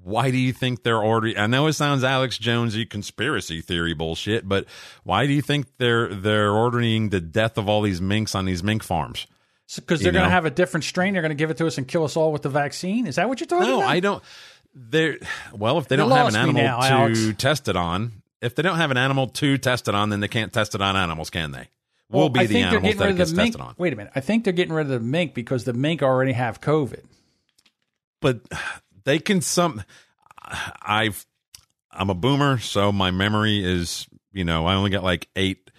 [0.03, 1.37] why do you think they're ordering?
[1.37, 4.65] I know it sounds Alex Jonesy conspiracy theory bullshit, but
[5.05, 8.63] why do you think they're they're ordering the death of all these minks on these
[8.63, 9.27] mink farms?
[9.77, 11.13] Because You they're going to have a different strain.
[11.13, 13.07] They're going to give it to us and kill us all with the vaccine.
[13.07, 13.87] Is that what you're talking No, about?
[13.87, 14.25] No, I don't.
[14.75, 15.19] They're
[15.53, 17.21] well, if they don't have an animal now, to Alex.
[17.39, 20.29] test it on, if they don't have an animal to test it on, then they
[20.29, 21.69] can't test it on animals, can they?
[22.11, 23.75] Will Well, be I the animals getting that rid it of gets tested on.
[23.77, 24.13] Wait a minute.
[24.15, 27.05] I think they're getting rid of the mink because the mink already have COVID.
[28.21, 28.41] but
[29.05, 29.83] they can some
[30.83, 31.27] i've
[31.93, 35.71] i'm a boomer so my memory is you know i only got like eight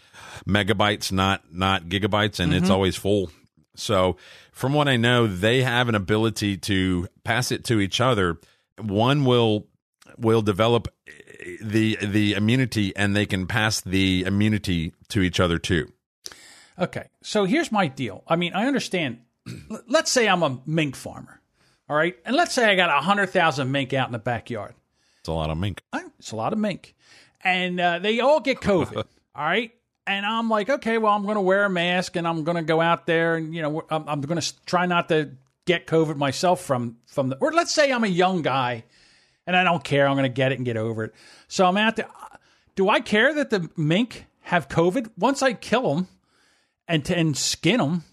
[0.48, 2.72] megabytes not not gigabytes and it's mm-hmm.
[2.72, 3.30] always full
[3.76, 4.16] so
[4.52, 8.38] from what i know they have an ability to pass it to each other
[8.82, 9.68] one will
[10.18, 10.88] will develop
[11.62, 15.92] the the immunity and they can pass the immunity to each other too
[16.80, 17.10] Okay.
[17.22, 18.24] So here's my deal.
[18.28, 19.20] I mean, I understand.
[19.88, 21.42] Let's say I'm a mink farmer.
[21.90, 22.16] All right.
[22.24, 24.76] And let's say I got 100,000 mink out in the backyard.
[25.22, 26.94] it's a lot of mink right, It's a lot of mink.
[27.42, 28.96] And uh, they all get COVID.
[29.36, 29.72] all right.
[30.06, 32.64] And I'm like, okay, well, I'm going to wear a mask and I'm going to
[32.64, 35.32] go out there and, you know, I'm, I'm going to try not to
[35.70, 38.86] get COVID myself from, from the, or let's say I'm a young guy
[39.46, 40.08] and I don't care.
[40.08, 41.14] I'm going to get it and get over it.
[41.48, 42.08] So I'm out there.
[42.74, 45.12] Do I care that the mink have COVID?
[45.16, 46.08] Once I kill them
[46.88, 48.04] and, and skin them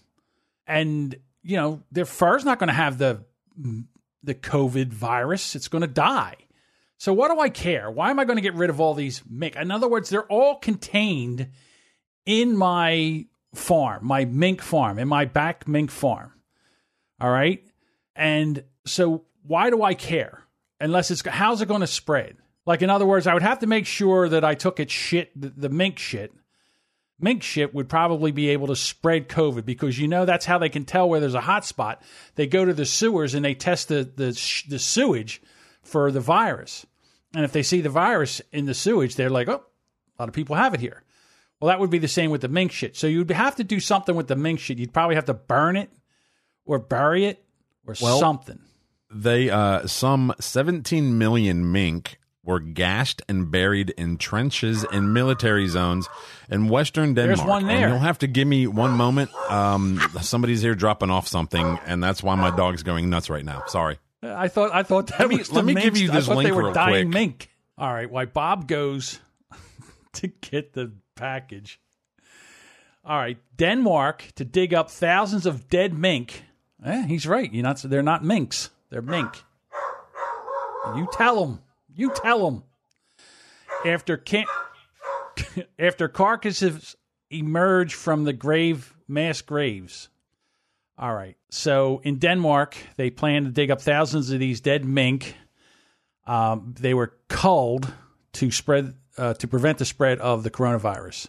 [0.67, 3.23] and, you know, their fur's not going to have the,
[4.21, 5.55] the COVID virus.
[5.55, 6.35] It's going to die.
[6.99, 7.89] So what do I care?
[7.89, 9.55] Why am I going to get rid of all these mink?
[9.55, 11.49] In other words, they're all contained
[12.23, 16.33] in my farm, my mink farm, in my back mink farm.
[17.19, 17.63] All right?
[18.15, 20.43] And so why do I care?
[20.79, 22.37] Unless it's how's it going to spread?
[22.65, 25.39] Like in other words, I would have to make sure that I took its shit,
[25.39, 26.33] the, the mink shit.
[27.19, 30.69] Mink shit would probably be able to spread COVID because you know that's how they
[30.69, 32.03] can tell where there's a hot spot.
[32.35, 34.27] They go to the sewers and they test the the,
[34.69, 35.41] the sewage
[35.81, 36.85] for the virus.
[37.33, 39.63] And if they see the virus in the sewage, they're like, oh,
[40.17, 41.03] a lot of people have it here.
[41.59, 42.95] Well, that would be the same with the mink shit.
[42.95, 44.77] So you'd have to do something with the mink shit.
[44.77, 45.89] You'd probably have to burn it
[46.67, 47.43] or bury it
[47.87, 48.59] or Well- something.
[49.09, 56.07] they uh some 17 million mink were gashed and buried in trenches in military zones
[56.49, 57.37] in western Denmark.
[57.37, 57.89] There's one And there.
[57.89, 59.31] you'll have to give me one moment.
[59.49, 63.63] Um, somebody's here dropping off something, and that's why my dog's going nuts right now.
[63.67, 63.97] Sorry.
[64.23, 66.33] I thought I thought that me- was the let me mink- give you this I
[66.33, 67.13] thought they link were real dying quick.
[67.13, 67.49] mink.
[67.77, 69.19] All right, why Bob goes
[70.13, 71.79] to get the package.
[73.05, 76.43] All right, Denmark to dig up thousands of dead mink.
[76.85, 77.51] Eh, he's right.
[77.51, 77.77] You're not.
[77.77, 78.69] They're not minks.
[78.89, 79.43] They're mink.
[80.95, 81.61] You tell them.
[81.93, 82.63] You tell them.
[83.85, 84.45] After can
[85.79, 86.95] after carcasses
[87.29, 90.09] emerge from the grave mass graves.
[90.97, 91.37] All right.
[91.51, 95.35] So in Denmark, they plan to dig up thousands of these dead mink.
[96.25, 97.91] Um, they were culled
[98.33, 101.27] to spread uh, to prevent the spread of the coronavirus,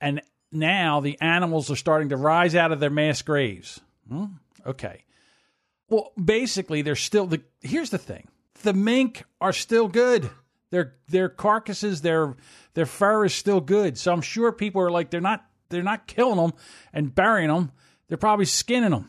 [0.00, 3.80] and now the animals are starting to rise out of their mass graves.
[4.08, 4.24] Hmm,
[4.66, 5.04] Okay.
[5.88, 7.42] Well, basically, they're still the.
[7.60, 8.28] Here's the thing:
[8.62, 10.28] the mink are still good.
[10.70, 12.36] Their their carcasses, their
[12.74, 13.96] their fur is still good.
[13.96, 16.52] So I'm sure people are like they're not they're not killing them
[16.92, 17.70] and burying them.
[18.08, 19.08] They're probably skinning them.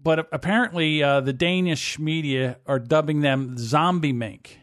[0.00, 4.60] But apparently, uh, the Danish media are dubbing them zombie mink.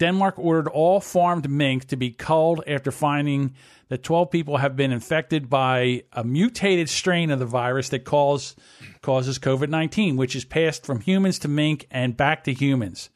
[0.00, 3.54] Denmark ordered all farmed mink to be culled after finding
[3.88, 8.56] that 12 people have been infected by a mutated strain of the virus that cause,
[9.02, 13.10] causes COVID 19, which is passed from humans to mink and back to humans.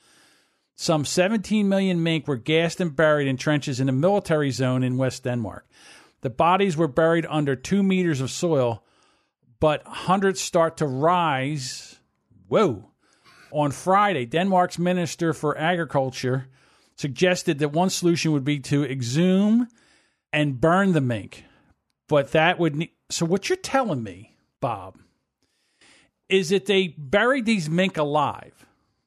[0.77, 4.99] Some 17 million mink were gassed and buried in trenches in a military zone in
[4.99, 5.67] West Denmark.
[6.21, 8.85] The bodies were buried under two meters of soil,
[9.59, 11.99] but hundreds start to rise.
[12.49, 12.91] Whoa.
[13.53, 16.49] On Friday, Denmark's Minister for Agriculture
[16.97, 19.69] suggested that one solution would be to exhume
[20.33, 21.45] and burn the mink.
[22.09, 22.91] But that would need.
[23.11, 24.99] So, what you're telling me, Bob,
[26.29, 28.67] is that they buried these mink alive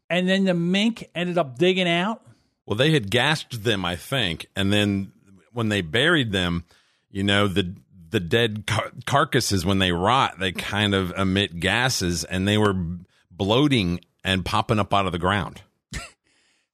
[0.10, 2.24] and then the mink ended up digging out?
[2.66, 5.12] Well, they had gassed them, I think, and then
[5.54, 6.66] when they buried them,
[7.10, 7.76] you know the
[8.10, 12.76] the dead car- carcasses when they rot, they kind of emit gases, and they were
[13.32, 15.62] bloating and popping up out of the ground.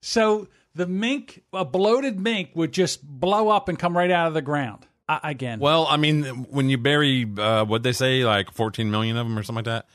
[0.06, 4.34] So the mink, a bloated mink, would just blow up and come right out of
[4.34, 4.86] the ground.
[5.08, 9.16] I, again, Well, I mean, when you bury, uh, what they say, like 14 million
[9.16, 9.86] of them or something like that.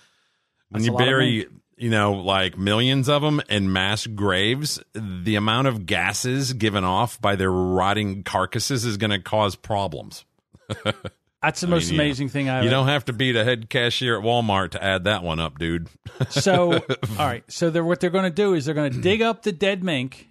[0.70, 4.06] When That's you a lot of bury, you know, like millions of them in mass
[4.06, 9.56] graves, the amount of gases given off by their rotting carcasses is going to cause
[9.56, 10.26] problems.
[11.42, 12.63] that's the most mean, amazing thing I.
[12.63, 15.58] You don't have to be the head cashier at Walmart to add that one up,
[15.58, 15.88] dude.
[16.30, 16.80] So, all
[17.18, 17.44] right.
[17.48, 19.84] So they're what they're going to do is they're going to dig up the dead
[19.84, 20.28] mink,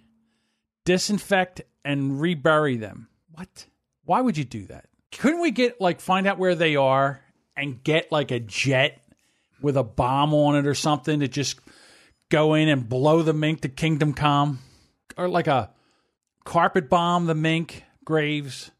[0.89, 3.09] disinfect, and rebury them.
[3.31, 3.67] What?
[4.05, 4.85] Why would you do that?
[5.11, 7.21] Couldn't we get like find out where they are
[7.55, 8.99] and get like a jet
[9.61, 11.59] with a bomb on it or something to just
[12.29, 14.57] go in and blow the mink to kingdom come,
[15.15, 15.69] or like a
[16.43, 18.71] carpet bomb the mink graves.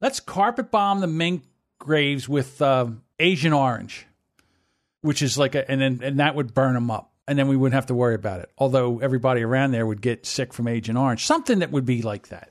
[0.00, 1.44] Let's carpet bomb the mink
[1.78, 2.86] graves with uh,
[3.20, 4.06] Agent Orange
[5.02, 7.56] which is like a, and then and that would burn them up, and then we
[7.56, 8.50] wouldn't have to worry about it.
[8.58, 12.28] Although everybody around there would get sick from Agent Orange, something that would be like
[12.28, 12.50] that.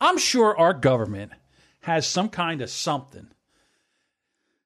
[0.00, 1.32] I'm sure our government
[1.80, 3.28] has some kind of something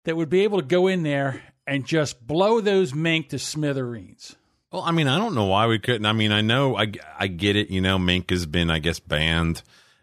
[0.05, 4.37] that would be able to go in there and just blow those mink to smithereens.
[4.73, 6.07] Well, I mean, I don't know why we couldn't.
[6.07, 7.71] I mean, I know, I, I get it.
[7.71, 9.63] You know, mink has been, I guess, banned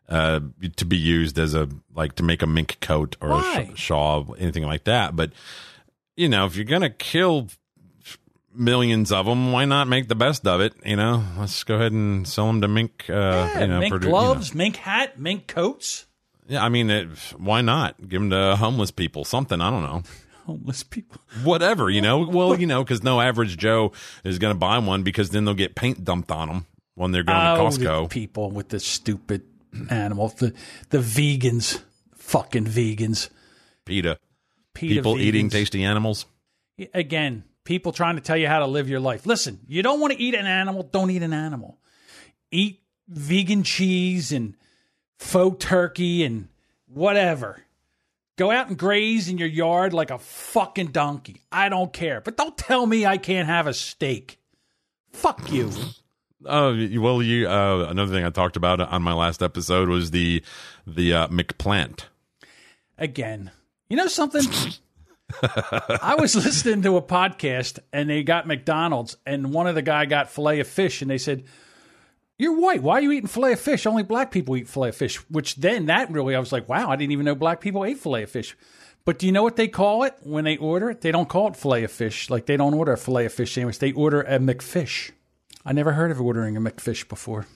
[0.10, 0.41] uh,
[0.76, 3.69] to be used as a like to make a mink coat or Why?
[3.72, 5.15] a sh- shawl, anything like that.
[5.15, 5.32] But
[6.15, 7.50] you know, if you're gonna kill
[8.56, 10.74] millions of them, why not make the best of it?
[10.86, 13.06] You know, let's go ahead and sell them to mink.
[13.10, 14.12] Uh, Yeah, you know, mink produ- you know.
[14.12, 16.06] gloves, mink hat, mink coats.
[16.48, 19.24] Yeah, I mean, it, why not give them to homeless people?
[19.26, 20.04] Something I don't know.
[20.46, 21.22] Homeless people.
[21.46, 22.28] Whatever, you know.
[22.28, 23.94] Well, you know, because no average Joe
[24.26, 27.24] is going to buy one because then they'll get paint dumped on them when they're
[27.24, 28.10] going Oh, to the Costco.
[28.10, 29.44] people with the stupid
[29.89, 30.54] animals, the
[30.89, 31.82] the vegans,
[32.16, 33.30] fucking vegans.
[33.86, 34.20] PETA.
[34.74, 36.26] PETA People eating tasty animals.
[36.94, 39.26] again, people trying to tell you how to live your life.
[39.26, 41.78] Listen, you don't want to eat an animal, don't eat an animal.
[42.52, 44.56] Eat vegan cheese and
[45.17, 46.47] faux turkey and
[46.88, 47.62] whatever.
[48.36, 51.41] Go out and graze in your yard like a fucking donkey.
[51.52, 52.19] I don't care.
[52.21, 54.39] But don't tell me I can't have a steak.
[55.12, 55.71] Fuck you.
[56.45, 57.47] Oh you- well, you.
[57.47, 60.43] Uh, another thing I talked about on my last episode was the
[60.88, 62.06] the uh, McPlant.
[62.97, 63.52] Again.
[63.89, 64.41] You know something?
[66.02, 70.06] I was listening to a podcast and they got McDonald's and one of the guy
[70.06, 71.43] got filet of fish and they said,
[72.38, 72.84] You're white.
[72.84, 73.86] Why are you eating filet of fish?
[73.86, 75.17] Only black people eat filet of fish.
[75.30, 77.98] Which then that really I was like, Wow, I didn't even know black people ate
[77.98, 78.56] filet of fish.
[79.06, 81.02] But do you know what they call it when they order it?
[81.02, 82.30] They don't call it filet of fish.
[82.30, 83.80] Like they don't order a filet of fish sandwich.
[83.80, 85.12] They order a McFish.
[85.65, 87.48] I never heard of ordering a McFish before.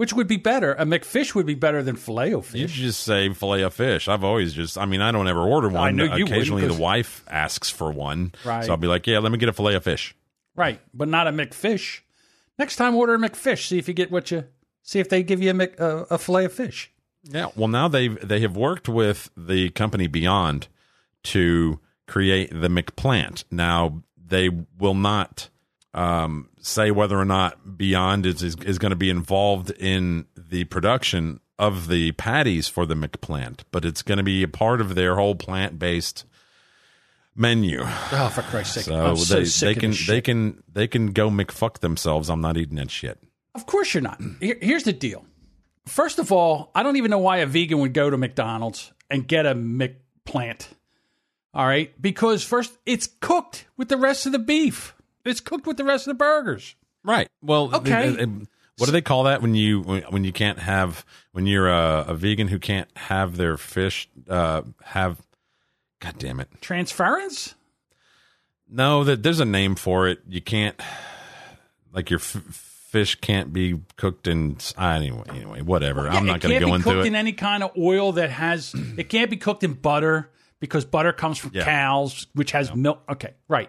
[0.00, 0.72] Which would be better?
[0.72, 2.58] A McFish would be better than filet of fish.
[2.58, 4.08] You just say fillet of fish.
[4.08, 4.78] I've always just.
[4.78, 5.76] I mean, I don't ever order one.
[5.88, 8.64] I know you wouldn't, the wife asks for one, Right.
[8.64, 10.16] so I'll be like, "Yeah, let me get a fillet of fish."
[10.56, 12.00] Right, but not a McFish.
[12.58, 13.66] Next time, order a McFish.
[13.68, 14.44] See if you get what you.
[14.82, 16.90] See if they give you a, Mc, uh, a fillet of fish.
[17.24, 17.48] Yeah.
[17.54, 20.68] Well, now they they have worked with the company Beyond
[21.24, 23.44] to create the McPlant.
[23.50, 25.50] Now they will not
[25.94, 30.64] um, say whether or not Beyond is is, is going to be involved in the
[30.64, 34.94] production of the patties for the McPlant, but it's going to be a part of
[34.94, 36.24] their whole plant based
[37.34, 37.80] menu.
[37.82, 38.84] Oh, for Christ's sake!
[38.84, 42.30] So, so they they can they can they can go McFuck themselves.
[42.30, 43.18] I'm not eating that shit.
[43.54, 44.20] Of course, you're not.
[44.40, 45.24] Here- here's the deal.
[45.86, 49.26] First of all, I don't even know why a vegan would go to McDonald's and
[49.26, 50.68] get a McPlant.
[51.52, 54.94] All right, because first, it's cooked with the rest of the beef.
[55.24, 56.74] It's cooked with the rest of the burgers.
[57.04, 57.28] Right.
[57.42, 58.10] Well, Okay.
[58.78, 62.04] what do they call that when you when when you can't have when you're a,
[62.08, 65.18] a vegan who can't have their fish uh, have?
[66.00, 66.48] God damn it!
[66.62, 67.54] Transference?
[68.68, 70.20] No, that there's a name for it.
[70.28, 70.80] You can't
[71.92, 72.42] like your f-
[72.90, 75.24] fish can't be cooked in anyway.
[75.30, 76.08] Anyway, whatever.
[76.08, 78.30] I'm not going to can't go be into cooked in any kind of oil that
[78.30, 78.74] has.
[78.96, 80.30] It can't be cooked in butter
[80.60, 81.64] because butter comes from Yeah.
[81.64, 83.02] cows, which has milk.
[83.08, 83.68] Okay, right.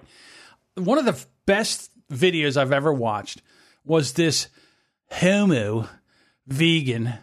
[0.75, 3.41] One of the best videos I've ever watched
[3.83, 4.47] was this
[5.11, 5.89] homo
[6.47, 7.13] vegan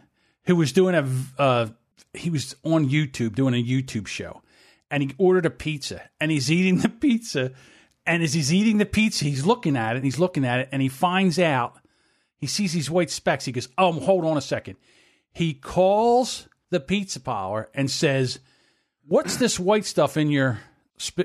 [0.44, 1.08] who was doing a
[1.38, 1.68] Uh,
[2.12, 4.42] he was on YouTube doing a YouTube show,
[4.90, 7.52] and he ordered a pizza, and he's eating the pizza,
[8.06, 10.68] and as he's eating the pizza, he's looking at it, and he's looking at it,
[10.72, 11.78] and he finds out
[12.36, 13.46] he sees these white specks.
[13.46, 14.76] He goes, "Oh, hold on a second.
[15.32, 18.40] He calls the pizza parlor and says,
[19.06, 20.60] "What's this white stuff in your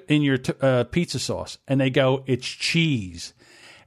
[0.07, 3.33] in your t- uh, pizza sauce?" And they go, "It's cheese."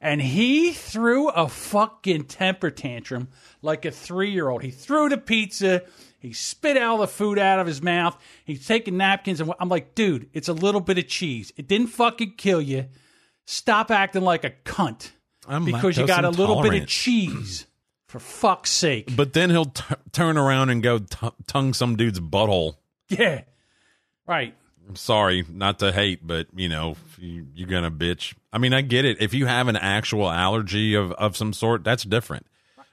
[0.01, 3.29] And he threw a fucking temper tantrum
[3.63, 4.63] like a three year old.
[4.63, 5.83] He threw the pizza.
[6.19, 8.17] He spit all the food out of his mouth.
[8.45, 9.41] He's taking napkins.
[9.41, 11.53] And I'm like, dude, it's a little bit of cheese.
[11.57, 12.87] It didn't fucking kill you.
[13.47, 15.11] Stop acting like a cunt
[15.49, 17.67] I'm because you got a little bit of cheese.
[18.07, 19.17] For fuck's sake.
[19.17, 22.77] But then he'll t- turn around and go t- tongue some dude's butthole.
[23.09, 23.43] Yeah.
[24.27, 24.55] Right.
[24.89, 28.35] I'm sorry, not to hate, but you know, you, you're gonna bitch.
[28.53, 29.17] I mean, I get it.
[29.21, 32.47] If you have an actual allergy of, of some sort, that's different.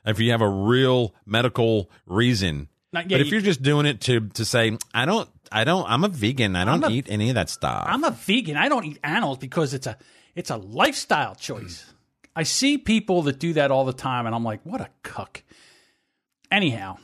[0.06, 4.02] If you have a real medical reason, Not- but if you- you're just doing it
[4.02, 6.56] to to say, I don't, I don't, I'm a vegan.
[6.56, 7.86] I don't I'm a- eat any of that stuff.
[7.88, 8.58] I'm a vegan.
[8.58, 9.98] I don't eat animals because it's a
[10.36, 11.86] it's a lifestyle choice.
[12.36, 15.44] I see people that do that all the time, and I'm like, what a cuck.
[16.52, 16.98] Anyhow,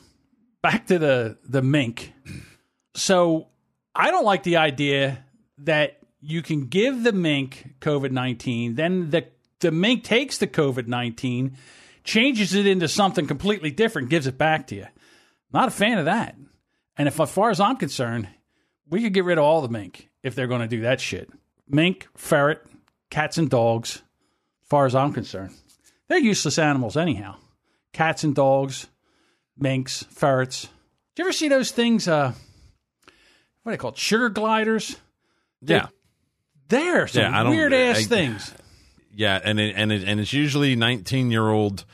[0.62, 2.12] back to the the mink.
[2.94, 3.46] So
[4.00, 5.24] I don't like the idea
[5.58, 9.26] that you can give the mink COVID nineteen, then the
[9.60, 11.56] the mink takes the COVID nineteen,
[12.02, 14.86] changes it into something completely different, gives it back to you.
[15.52, 16.34] Not a fan of that.
[16.96, 18.28] And if, as far as I'm concerned,
[18.88, 21.28] we could get rid of all the mink if they're going to do that shit.
[21.68, 22.64] Mink, ferret,
[23.10, 23.96] cats and dogs,
[24.62, 25.54] as far as I'm concerned.
[26.08, 27.36] They're useless animals anyhow.
[27.92, 28.86] Cats and dogs,
[29.58, 30.68] minks, ferrets.
[31.14, 32.32] Do you ever see those things, uh,
[33.62, 33.96] what are they called?
[33.98, 34.96] Sugar gliders?
[35.62, 35.86] yeah,
[36.68, 38.54] They're some Yeah, I weird ass I- things.
[39.14, 41.84] yeah, and it, and it, and it's usually 19 year old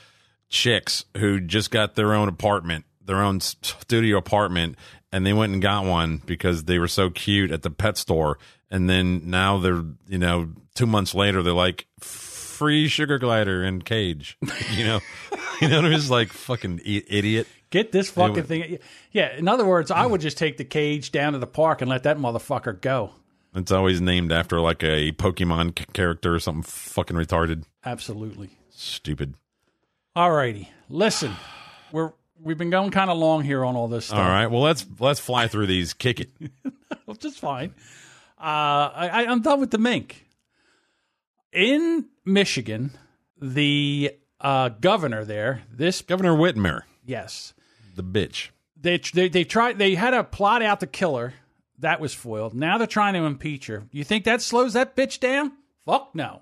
[0.49, 4.77] chicks who just got their own apartment, their own studio apartment,
[5.11, 8.37] and they went and got one because they were so cute at the pet store,
[8.71, 13.83] and then now they're you know two months later they're like free sugar glider and
[13.85, 14.37] cage,
[14.71, 14.99] you know,
[15.61, 17.47] you know, it's like fucking idiot.
[17.69, 18.79] Get this fucking thing.
[19.11, 21.89] Yeah, in other words, I would just take the cage down to the park and
[21.89, 23.11] let that motherfucker go.
[23.55, 28.51] It's always named after like a Pokemon c- character or something fucking retarded, Absolutely.
[28.69, 29.33] stupid.
[30.15, 30.69] All righty.
[30.89, 31.33] Listen,
[31.91, 34.19] we're we've been going kind of long here on all this stuff.
[34.19, 35.93] All right, well let's let's fly through these.
[35.93, 36.29] Kick it.
[37.05, 37.73] which is fine.
[38.39, 38.43] Uh,
[38.93, 40.25] I- I'm done with the mink.
[41.51, 42.91] In Michigan,
[43.41, 47.53] the uh, governor there, this Governor Whitmer, yes,
[47.97, 48.49] the bitch.
[48.79, 51.33] they they they tried they had a plot out to kill her.
[51.79, 52.53] That was foiled.
[52.55, 53.83] Now they're trying to impeach her.
[53.91, 55.51] You think that slows that bitch down?
[55.85, 56.41] Fuck no.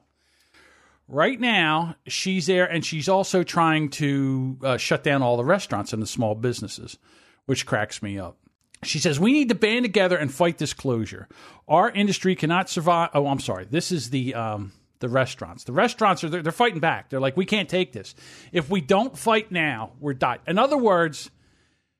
[1.07, 5.93] Right now, she's there, and she's also trying to uh, shut down all the restaurants
[5.93, 6.97] and the small businesses,
[7.45, 8.37] which cracks me up.
[8.83, 11.27] She says, We need to band together and fight this closure.
[11.67, 13.09] Our industry cannot survive.
[13.13, 13.65] Oh, I'm sorry.
[13.69, 14.35] This is the.
[14.35, 15.65] Um, the restaurants.
[15.65, 17.09] The restaurants are they're, they're fighting back.
[17.09, 18.15] They're like, we can't take this.
[18.53, 20.39] If we don't fight now, we're done.
[20.47, 21.29] In other words,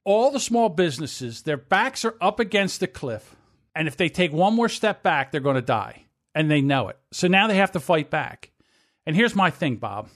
[0.06, 3.36] all the small businesses, their backs are up against the cliff.
[3.76, 6.04] And if they take one more step back, they're going to die.
[6.34, 6.98] And they know it.
[7.12, 8.52] So now they have to fight back.
[9.06, 10.10] And here's my thing, Bob.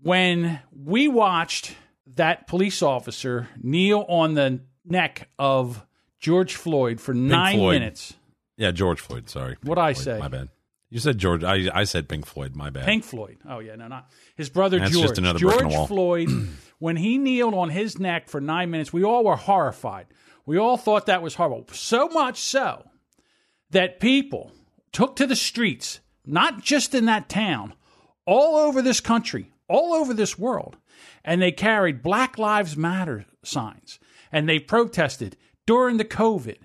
[0.00, 1.74] When we watched
[2.14, 5.84] that police officer kneel on the neck of
[6.20, 7.74] George Floyd for nine Floyd.
[7.80, 8.14] minutes,
[8.56, 9.28] Yeah, George Floyd.
[9.28, 9.56] Sorry.
[9.62, 10.18] What'd I Floyd, say?
[10.18, 10.48] My bad.
[10.90, 11.44] You said George.
[11.44, 12.56] I I said Pink Floyd.
[12.56, 12.84] My bad.
[12.84, 13.38] Pink Floyd.
[13.48, 15.08] Oh yeah, no, not his brother That's George.
[15.08, 15.88] just another brick in George.
[15.88, 16.28] Floyd.
[16.78, 20.06] when he kneeled on his neck for nine minutes, we all were horrified.
[20.46, 21.66] We all thought that was horrible.
[21.72, 22.84] So much so
[23.70, 24.52] that people
[24.92, 27.74] took to the streets, not just in that town,
[28.24, 30.78] all over this country, all over this world,
[31.22, 33.98] and they carried Black Lives Matter signs
[34.32, 35.36] and they protested
[35.66, 36.58] during the COVID.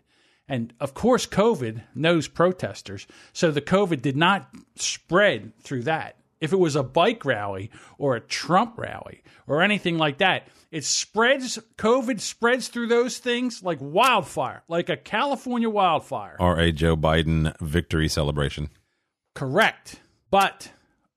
[0.54, 3.08] And of course, COVID knows protesters.
[3.34, 6.18] So the COVID did not spread through that.
[6.39, 10.84] If it was a bike rally or a Trump rally or anything like that, it
[10.84, 16.36] spreads, COVID spreads through those things like wildfire, like a California wildfire.
[16.39, 18.70] Or a Joe Biden victory celebration.
[19.34, 20.01] Correct.
[20.30, 20.70] But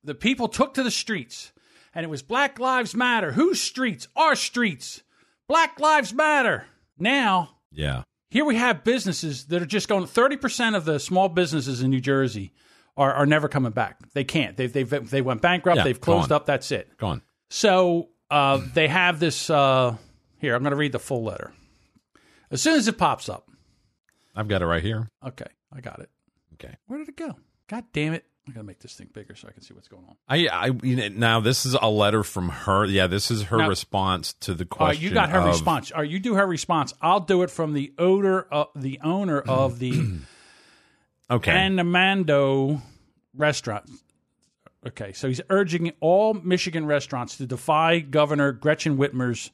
[0.02, 1.52] the people took to the streets
[1.92, 3.32] and it was Black Lives Matter.
[3.32, 4.08] Whose streets?
[4.16, 5.02] Our streets.
[5.46, 6.64] Black Lives Matter.
[6.98, 8.04] Now, Yeah.
[8.30, 12.00] Here we have businesses that are just going 30% of the small businesses in New
[12.00, 12.52] Jersey
[12.96, 13.98] are, are never coming back.
[14.12, 14.56] They can't.
[14.56, 15.78] They, they've, they went bankrupt.
[15.78, 16.46] Yeah, they've closed up.
[16.46, 16.96] That's it.
[16.96, 17.22] Gone.
[17.50, 19.50] So uh, they have this.
[19.50, 19.96] Uh,
[20.38, 21.52] here, I'm going to read the full letter.
[22.50, 23.48] As soon as it pops up.
[24.34, 25.08] I've got it right here.
[25.26, 26.10] Okay, I got it.
[26.54, 26.74] Okay.
[26.86, 27.36] Where did it go?
[27.68, 28.24] God damn it.
[28.46, 30.14] I'm going to make this thing bigger so I can see what's going on.
[30.28, 32.84] I, I you know, now this is a letter from her.
[32.84, 35.02] Yeah, this is her Now- response to the question.
[35.02, 35.90] you got her of- response.
[35.92, 36.94] Right, you do her response.
[37.02, 40.18] I'll do it from the odor, of the owner of the
[41.30, 41.50] Okay.
[41.50, 42.80] Anamando
[43.34, 43.90] restaurant.
[44.86, 49.50] Okay, so he's urging all Michigan restaurants to defy Governor Gretchen Whitmer's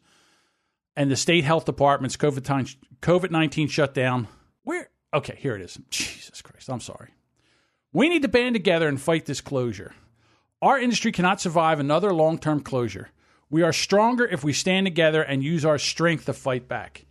[0.95, 4.29] and the state health department's COVID nineteen shutdown.
[4.65, 4.91] Where?
[5.15, 5.79] Okay, here it is.
[5.89, 7.09] Jesus Christ, I'm sorry.
[7.93, 9.95] We need to band together and fight this closure.
[10.63, 13.11] Our industry cannot survive another long term closure.
[13.51, 17.05] We are stronger if we stand together and use our strength to fight back.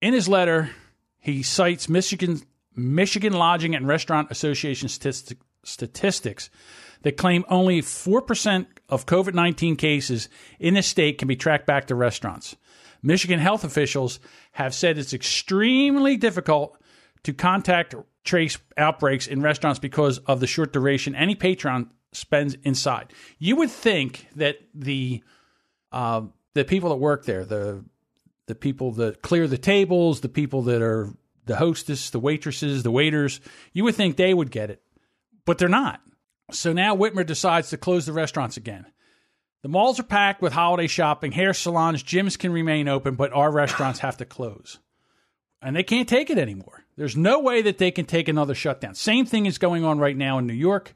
[0.00, 0.70] In his letter,
[1.18, 2.40] he cites Michigan,
[2.74, 6.48] Michigan Lodging and Restaurant Association statistic, statistics
[7.02, 10.28] that claim only 4% of COVID 19 cases
[10.58, 12.56] in the state can be tracked back to restaurants.
[13.02, 14.20] Michigan health officials
[14.52, 16.78] have said it's extremely difficult
[17.24, 17.94] to contact
[18.24, 23.12] trace outbreaks in restaurants because of the short duration any patron spends inside.
[23.38, 25.22] You would think that the
[25.90, 26.22] uh,
[26.54, 27.84] the people that work there, the
[28.46, 31.10] the people that clear the tables, the people that are
[31.46, 33.40] the hostess, the waitresses, the waiters,
[33.72, 34.82] you would think they would get it,
[35.44, 36.00] but they're not.
[36.50, 38.86] So now Whitmer decides to close the restaurants again.
[39.62, 43.50] The malls are packed with holiday shopping, hair salons, gyms can remain open, but our
[43.50, 44.78] restaurants have to close.
[45.60, 46.81] And they can't take it anymore.
[47.02, 48.94] There's no way that they can take another shutdown.
[48.94, 50.94] Same thing is going on right now in New York.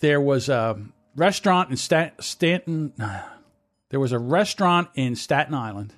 [0.00, 0.78] There was a
[1.14, 2.92] restaurant in Stat- Stanton.
[3.88, 5.94] There was a restaurant in Staten Island.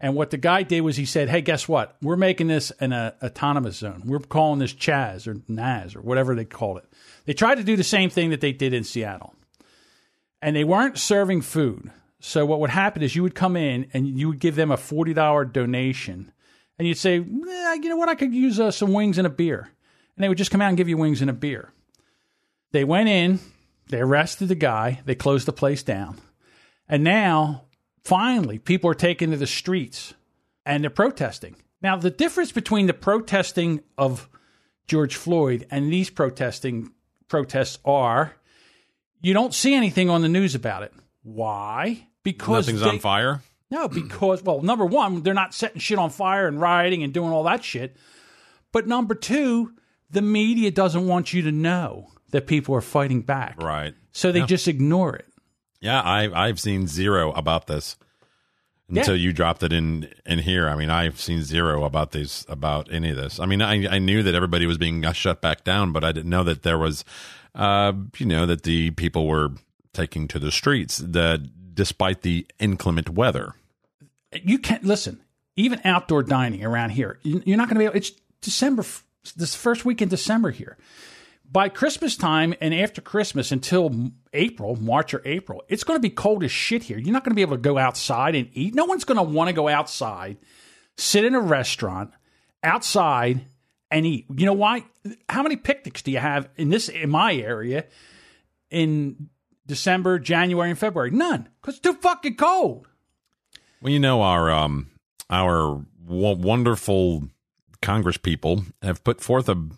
[0.00, 1.94] And what the guy did was he said, Hey, guess what?
[2.00, 4.04] We're making this an uh, autonomous zone.
[4.06, 6.84] We're calling this Chaz or Naz or whatever they called it.
[7.26, 9.34] They tried to do the same thing that they did in Seattle
[10.40, 11.90] and they weren't serving food.
[12.20, 14.78] So what would happen is you would come in and you would give them a
[14.78, 16.32] forty dollar donation,
[16.78, 19.30] and you'd say, eh, you know what, I could use uh, some wings and a
[19.30, 19.70] beer,
[20.16, 21.72] and they would just come out and give you wings and a beer.
[22.72, 23.40] They went in,
[23.88, 26.18] they arrested the guy, they closed the place down,
[26.88, 27.64] and now
[28.04, 30.14] finally people are taking to the streets
[30.64, 31.56] and they're protesting.
[31.82, 34.28] Now the difference between the protesting of
[34.86, 36.92] George Floyd and these protesting
[37.28, 38.34] protests are
[39.20, 40.92] you don't see anything on the news about it.
[41.22, 42.06] Why?
[42.22, 43.42] Because Nothing's they- on fire.
[43.70, 47.30] No, because well, number one, they're not setting shit on fire and rioting and doing
[47.30, 47.96] all that shit.
[48.72, 49.72] But number two,
[50.10, 53.94] the media doesn't want you to know that people are fighting back, Right.
[54.12, 55.26] so they just ignore it.
[55.80, 57.96] Yeah, I I've seen zero about this
[58.90, 60.68] until you dropped it in in here.
[60.68, 63.38] I mean, I've seen zero about these about any of this.
[63.38, 66.12] I mean, I I knew that everybody was being uh, shut back down, but I
[66.12, 67.04] didn't know that there was,
[67.54, 69.50] uh, you know, that the people were
[69.94, 71.40] taking to the streets that
[71.78, 73.54] despite the inclement weather.
[74.42, 75.20] You can't listen.
[75.54, 77.96] Even outdoor dining around here, you- you're not going to be able.
[77.96, 78.10] It's
[78.40, 78.84] December,
[79.36, 80.76] this first week in December here.
[81.50, 86.10] By Christmas time and after Christmas until April, March or April, it's going to be
[86.10, 86.98] cold as shit here.
[86.98, 88.74] You're not going to be able to go outside and eat.
[88.74, 90.36] No one's going to want to go outside,
[90.96, 92.10] sit in a restaurant
[92.64, 93.46] outside
[93.90, 94.26] and eat.
[94.36, 94.84] You know why?
[95.28, 97.86] How many picnics do you have in this in my area
[98.68, 99.30] in
[99.68, 101.10] December, January, and February?
[101.12, 102.88] None, because it's too fucking cold.
[103.80, 104.90] Well, you know our um
[105.30, 107.28] our w- wonderful
[107.80, 109.68] Congress people have put forth a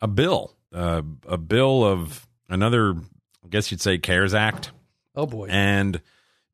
[0.00, 2.94] a bill, uh, a bill of another,
[3.44, 4.70] I guess you'd say, CARES Act,
[5.14, 6.00] Oh boy, and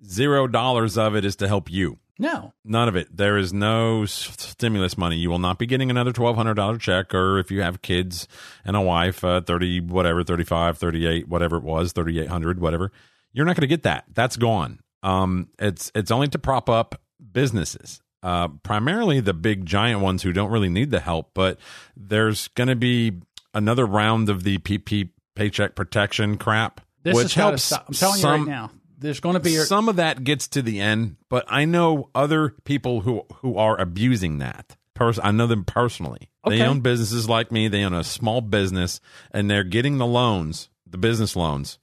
[0.05, 1.99] zero dollars of it is to help you.
[2.19, 2.53] No.
[2.65, 3.17] None of it.
[3.17, 5.17] There is no stimulus money.
[5.17, 8.29] You will not be getting another twelve hundred dollar check, or if you have kids
[8.65, 12.93] and a wife, uh, thirty whatever, 35, 38, whatever it was, thirty eight hundred, whatever.
[13.33, 14.05] You're not going to get that.
[14.13, 14.81] That's gone.
[15.03, 17.01] Um, it's it's only to prop up
[17.33, 21.31] businesses, uh, primarily the big giant ones who don't really need the help.
[21.35, 21.59] But
[21.97, 23.21] there's going to be
[23.55, 27.89] another round of the PP paycheck protection crap, This which has got to helps.
[27.89, 28.71] I'm telling some, you right now.
[29.03, 32.51] There's going to be some of that gets to the end, but I know other
[32.65, 34.77] people who who are abusing that.
[34.95, 36.31] Pers- I know them personally.
[36.47, 37.69] They own businesses like me.
[37.69, 39.01] They own a small business,
[39.31, 41.79] and they're getting the loans, the business loans.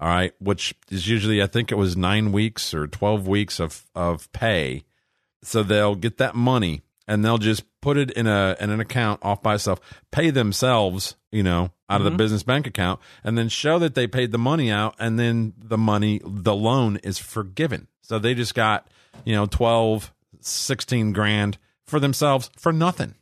[0.00, 3.84] All right, which is usually I think it was nine weeks or twelve weeks of
[3.94, 4.84] of pay.
[5.42, 9.20] So they'll get that money and they'll just put it in a in an account
[9.22, 9.78] off by itself,
[10.10, 12.16] pay themselves, you know, out of the mm-hmm.
[12.16, 15.76] business bank account, and then show that they paid the money out, and then the
[15.76, 17.88] money, the loan is forgiven.
[18.00, 18.88] So they just got,
[19.24, 23.14] you know, 12, 16 grand for themselves for nothing.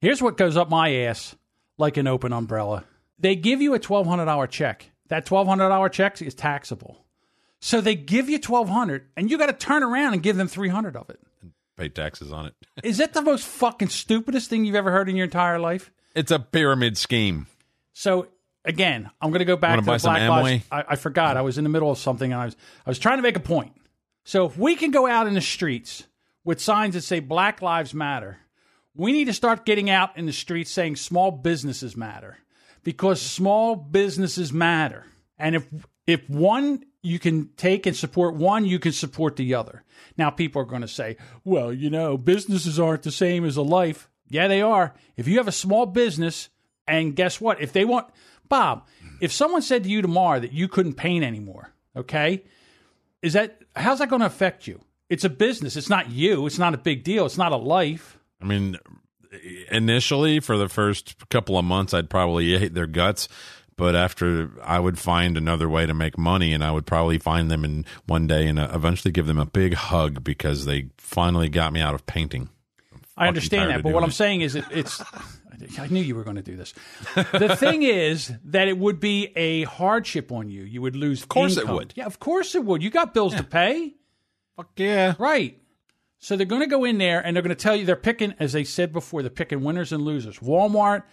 [0.00, 1.34] Here's what goes up my ass
[1.78, 2.84] like an open umbrella.
[3.18, 4.90] They give you a $1,200 check.
[5.08, 7.04] That $1,200 check is taxable.
[7.60, 10.96] So they give you 1200 and you got to turn around and give them 300
[10.96, 11.20] of it.
[11.78, 12.54] Pay taxes on it.
[12.82, 15.92] Is that the most fucking stupidest thing you've ever heard in your entire life?
[16.14, 17.46] It's a pyramid scheme.
[17.92, 18.26] So
[18.64, 20.28] again, I'm going to go back buy the Black?
[20.28, 20.64] Lives.
[20.70, 21.36] I, I forgot.
[21.36, 23.36] I was in the middle of something, and I was I was trying to make
[23.36, 23.72] a point.
[24.24, 26.04] So if we can go out in the streets
[26.44, 28.38] with signs that say Black Lives Matter,
[28.94, 32.38] we need to start getting out in the streets saying small businesses matter
[32.82, 35.06] because small businesses matter.
[35.38, 35.66] And if
[36.06, 39.84] if one you can take and support one, you can support the other.
[40.16, 43.62] Now people are going to say, "Well, you know, businesses aren't the same as a
[43.62, 44.94] life." Yeah, they are.
[45.16, 46.50] If you have a small business
[46.86, 47.60] and guess what?
[47.60, 48.08] If they want
[48.48, 48.86] Bob,
[49.20, 52.44] if someone said to you tomorrow that you couldn't paint anymore, okay?
[53.22, 54.80] Is that how's that going to affect you?
[55.08, 55.76] It's a business.
[55.76, 56.46] It's not you.
[56.46, 57.24] It's not a big deal.
[57.26, 58.18] It's not a life.
[58.40, 58.78] I mean,
[59.70, 63.28] initially for the first couple of months, I'd probably hate their guts.
[63.78, 67.50] But after I would find another way to make money, and I would probably find
[67.50, 71.48] them in one day and uh, eventually give them a big hug because they finally
[71.48, 72.50] got me out of painting.
[73.16, 75.02] I understand that, but what I'm saying is, it, it's.
[75.78, 76.72] I knew you were going to do this.
[77.14, 80.62] The thing is that it would be a hardship on you.
[80.62, 81.22] You would lose.
[81.22, 81.94] Of course it would.
[81.96, 82.82] Yeah, of course it would.
[82.82, 83.94] You got bills to pay,
[84.56, 85.14] Fuck yeah.
[85.18, 85.56] right?
[86.20, 88.34] So they're going to go in there and they're going to tell you they're picking,
[88.40, 90.38] as they said before, they're picking winners and losers.
[90.40, 91.04] Walmart,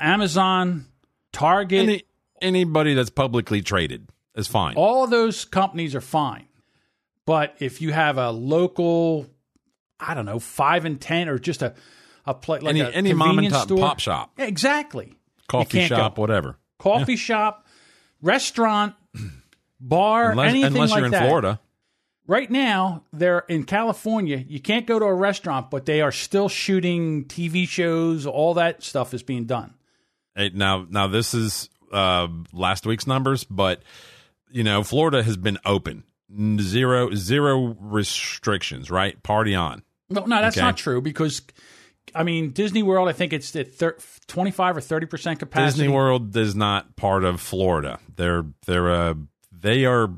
[0.00, 0.86] Amazon,
[1.32, 2.02] Target, Any,
[2.40, 4.74] anybody that's publicly traded is fine.
[4.76, 6.46] all of those companies are fine.
[7.24, 9.26] But if you have a local,
[10.00, 11.74] I don't know, five and ten, or just a
[12.26, 15.14] a play like any a any mom and convenience top store, pop shop, Yeah, exactly.
[15.48, 15.96] coffee can't go.
[15.96, 16.58] shop, whatever.
[16.78, 17.66] Coffee shop,
[18.20, 18.94] restaurant,
[19.80, 21.26] bar, Unless, anything unless like you're in that.
[21.26, 21.60] Florida.
[22.26, 24.36] Right now, they're in California.
[24.46, 28.26] You can't go to a restaurant, but they are still shooting TV shows.
[28.26, 29.74] All that stuff is being done.
[30.36, 33.82] Now, now this is uh, last week's numbers, but
[34.50, 36.04] you know, Florida has been open,
[36.60, 38.90] zero zero restrictions.
[38.90, 39.82] Right, party on.
[40.08, 40.64] No, no, that's Okay.
[40.66, 41.40] not true because,
[42.14, 43.08] I mean, Disney World.
[43.08, 45.82] I think it's at thir- twenty-five or thirty percent capacity.
[45.82, 47.98] Disney World is not part of Florida.
[48.16, 49.14] They're they're uh,
[49.50, 50.10] they are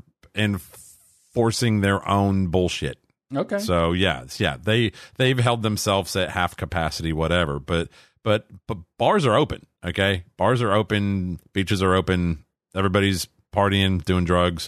[1.33, 2.97] enforcing their own bullshit.
[3.35, 3.59] Okay.
[3.59, 7.59] So yeah, yeah, they they've held themselves at half capacity, whatever.
[7.59, 7.89] But
[8.25, 9.65] but but bars are open.
[9.85, 12.43] Okay, bars are open, beaches are open.
[12.75, 14.67] Everybody's partying, doing drugs,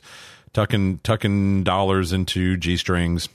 [0.53, 3.27] tucking tucking dollars into g strings.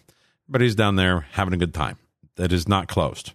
[0.49, 1.99] Everybody's down there having a good time.
[2.37, 3.33] That is not closed.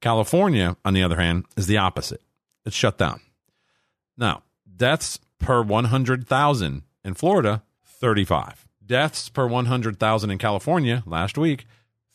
[0.00, 2.22] California, on the other hand, is the opposite.
[2.64, 3.20] It's shut down.
[4.16, 4.42] Now,
[4.76, 8.66] deaths per 100,000 in Florida, 35.
[8.84, 11.66] Deaths per 100,000 in California last week,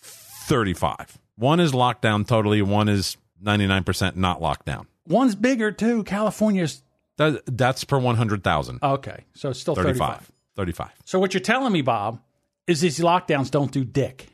[0.01, 1.17] 35.
[1.35, 4.87] One is locked down totally, one is 99% not locked down.
[5.07, 6.03] One's bigger too.
[6.03, 6.83] California's
[7.17, 9.97] That, deaths per 100,000, okay, so it's still 35.
[9.97, 10.31] 35.
[10.55, 10.89] 35.
[11.05, 12.21] So what you're telling me, Bob,
[12.67, 14.27] is these lockdowns don't do dick.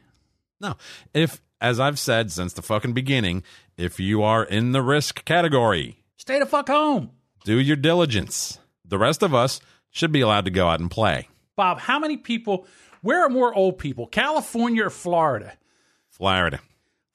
[0.59, 0.75] No,
[1.13, 3.43] if, as I've said since the fucking beginning,
[3.77, 7.11] if you are in the risk category, Stay the fuck home,
[7.45, 8.59] do your diligence.
[8.83, 11.29] The rest of us should be allowed to go out and play.
[11.55, 11.79] Bob.
[11.79, 12.65] How many people?
[13.01, 15.53] Where are more old people, California or Florida?
[16.09, 16.59] Florida.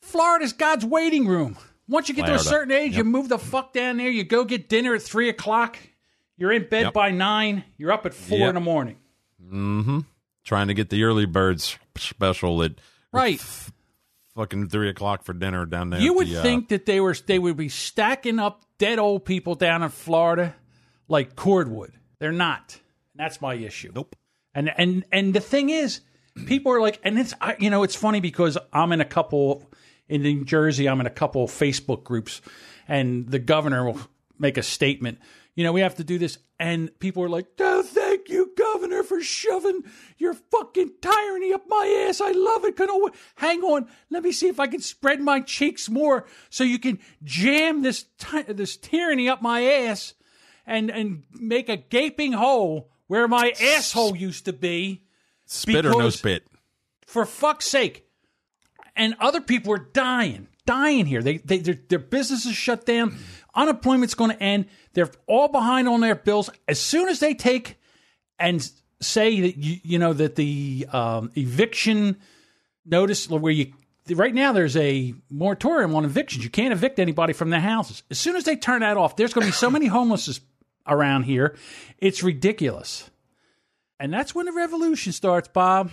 [0.00, 1.56] Florida's God's waiting room.
[1.92, 4.08] Once you get to a certain age, you move the fuck down there.
[4.10, 5.76] You go get dinner at three o'clock.
[6.36, 6.92] You're in bed Yep.
[6.94, 7.64] by nine.
[7.76, 8.48] You're up at four Yep.
[8.48, 8.96] in the morning.
[9.44, 9.98] Mm-hmm.
[10.44, 12.72] Trying to get the early birds special at
[13.12, 13.40] Right.
[14.34, 16.00] fucking three o'clock for dinner down there.
[16.00, 18.98] You at would the, uh, think that they were they would be stacking up dead
[18.98, 20.54] old people down in Florida
[21.08, 21.92] like cordwood.
[22.18, 22.80] They're not.
[23.14, 23.92] That's my issue.
[23.94, 24.16] Nope.
[24.54, 26.00] And and and the thing is,
[26.46, 29.70] people are like, and it's I, you know it's funny because I'm in a couple
[30.08, 30.88] in New Jersey.
[30.88, 32.40] I'm in a couple Facebook groups,
[32.88, 34.00] and the governor will
[34.38, 35.18] make a statement.
[35.54, 39.02] You know, we have to do this, and people are like, "Oh, thank you, governor,
[39.02, 39.82] for shoving
[40.16, 42.20] your fucking tyranny up my ass.
[42.20, 42.76] I love it.
[42.76, 46.64] Can I, hang on, let me see if I can spread my cheeks more so
[46.64, 50.14] you can jam this ty- this tyranny up my ass."
[50.66, 55.02] and and make a gaping hole where my asshole used to be
[55.46, 56.46] spit or no spit.
[57.06, 58.06] for fuck's sake
[58.96, 61.22] and other people are dying dying here.
[61.22, 63.16] They, they their, their businesses shut down.
[63.54, 64.66] Unemployment's going to end.
[64.94, 66.50] They're all behind on their bills.
[66.68, 67.76] As soon as they take
[68.38, 68.68] and
[69.00, 72.16] say that you, you know that the um, eviction
[72.86, 73.72] notice where you
[74.10, 76.44] right now there's a moratorium on evictions.
[76.44, 78.02] You can't evict anybody from their houses.
[78.10, 80.40] As soon as they turn that off there's going to be so many homeless
[80.86, 81.56] around here
[81.98, 83.08] it's ridiculous.
[84.00, 85.90] And that's when the revolution starts bob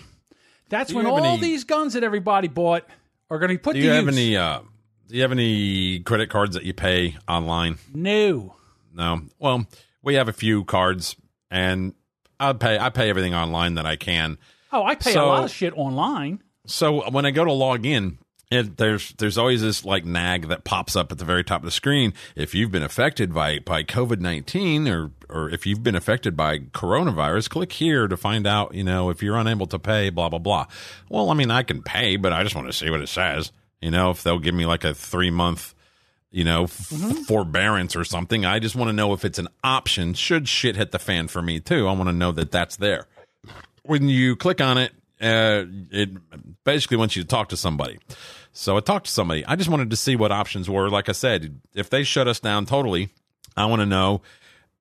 [0.70, 2.86] that's Do when all any- these guns that everybody bought
[3.30, 4.18] are going to be put Do to you have use.
[4.18, 4.38] any?
[4.38, 4.60] Uh,
[5.08, 7.78] do you have any credit cards that you pay online?
[7.94, 8.56] no
[8.94, 9.22] No.
[9.40, 9.66] Well,
[10.04, 11.16] we have a few cards,
[11.52, 11.94] and
[12.40, 12.78] I pay.
[12.80, 14.38] I pay everything online that I can.
[14.72, 18.20] oh i pay a lot of shit online So when I go to log in,
[18.52, 21.66] it, there's there's always this like nag that pops up at the very top of
[21.66, 22.14] the screen.
[22.36, 26.60] If you've been affected by by COVID nineteen or or if you've been affected by
[26.60, 28.74] coronavirus, click here to find out.
[28.74, 30.66] You know if you're unable to pay, blah blah blah.
[31.10, 33.52] Well, I mean I can pay, but I just want to see what it says.
[33.82, 35.76] You know if they'll give me like a three month.
[36.32, 36.92] You know, f-
[37.26, 38.46] forbearance or something.
[38.46, 40.14] I just want to know if it's an option.
[40.14, 43.08] Should shit hit the fan for me too, I want to know that that's there
[43.82, 44.92] when you click on it,
[45.22, 46.10] uh, it
[46.64, 47.98] basically wants you to talk to somebody.
[48.60, 49.46] So I talked to somebody.
[49.46, 50.90] I just wanted to see what options were.
[50.90, 53.08] Like I said, if they shut us down totally,
[53.56, 54.22] I want to know,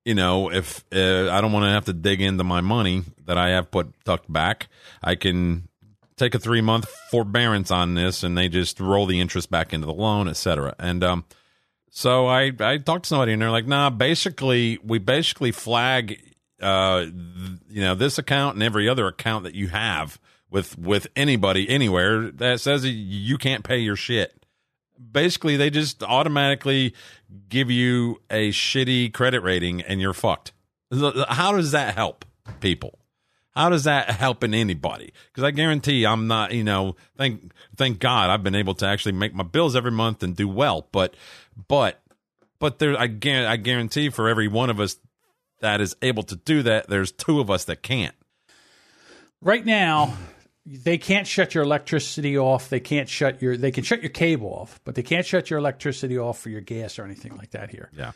[0.03, 3.37] you know, if uh, I don't want to have to dig into my money that
[3.37, 4.67] I have put tucked back,
[5.01, 5.69] I can
[6.17, 9.87] take a three month forbearance on this and they just roll the interest back into
[9.87, 10.75] the loan, et cetera.
[10.77, 11.23] And um,
[11.89, 16.21] So I I talked to somebody and they're like, nah, basically we basically flag
[16.61, 17.13] uh th-
[17.69, 20.19] you know this account and every other account that you have
[20.49, 24.45] with with anybody anywhere that says you can't pay your shit.
[25.11, 26.93] Basically, they just automatically
[27.47, 30.51] give you a shitty credit rating and you're fucked.
[30.91, 32.25] How does that help
[32.59, 32.99] people?
[33.55, 35.11] How does that help in anybody?
[35.27, 39.13] Because I guarantee I'm not, you know, thank thank God I've been able to actually
[39.13, 40.87] make my bills every month and do well.
[40.91, 41.15] But
[41.67, 42.01] but
[42.59, 44.97] but there, I guarantee, I guarantee for every one of us
[45.61, 48.15] that is able to do that, there's two of us that can't.
[49.41, 50.17] Right now,
[50.71, 52.69] they can't shut your electricity off.
[52.69, 53.57] They can't shut your.
[53.57, 56.61] They can shut your cable off, but they can't shut your electricity off for your
[56.61, 57.89] gas or anything like that here.
[57.95, 58.11] Yeah,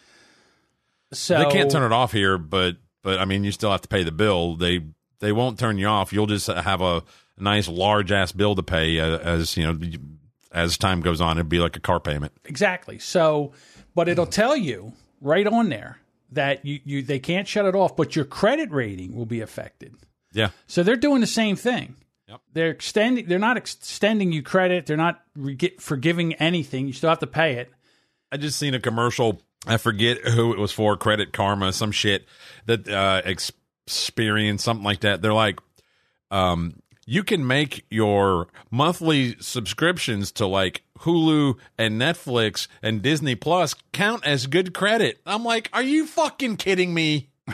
[1.11, 3.87] So they can't turn it off here, but but I mean, you still have to
[3.87, 4.55] pay the bill.
[4.55, 4.81] They
[5.19, 6.13] they won't turn you off.
[6.13, 7.03] You'll just have a
[7.39, 9.79] nice large ass bill to pay uh, as you know
[10.51, 11.37] as time goes on.
[11.37, 12.33] It'd be like a car payment.
[12.45, 12.99] Exactly.
[12.99, 13.53] So,
[13.95, 15.97] but it'll tell you right on there
[16.31, 19.95] that you, you they can't shut it off, but your credit rating will be affected.
[20.35, 21.95] Yeah, So they're doing the same thing.
[22.27, 22.41] Yep.
[22.53, 23.25] They're extending.
[23.27, 24.85] They're not extending you credit.
[24.85, 26.87] They're not re- forgiving anything.
[26.87, 27.71] You still have to pay it.
[28.31, 29.41] I just seen a commercial.
[29.67, 30.97] I forget who it was for.
[30.97, 32.25] Credit Karma, some shit
[32.65, 35.21] that uh, Experian something like that.
[35.21, 35.59] They're like,
[36.31, 43.75] um, you can make your monthly subscriptions to like Hulu and Netflix and Disney Plus
[43.91, 45.19] count as good credit.
[45.25, 47.29] I'm like, are you fucking kidding me?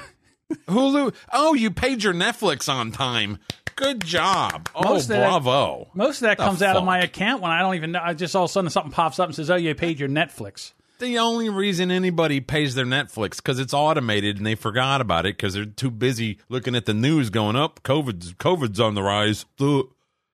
[0.67, 1.13] Hulu.
[1.31, 3.39] Oh, you paid your Netflix on time.
[3.79, 4.69] Good job.
[4.75, 5.87] Oh, Most of that- bravo.
[5.93, 8.01] Most of that The comes out of my account when I don't even know.
[8.03, 10.09] I just all of a sudden something pops up and says, "Oh, you paid your
[10.09, 15.25] Netflix." The only reason anybody pays their Netflix because it's automated and they forgot about
[15.25, 17.81] it because they're too busy looking at the news going up.
[17.83, 19.45] COVID's COVID's on the rise.
[19.61, 19.83] Uh,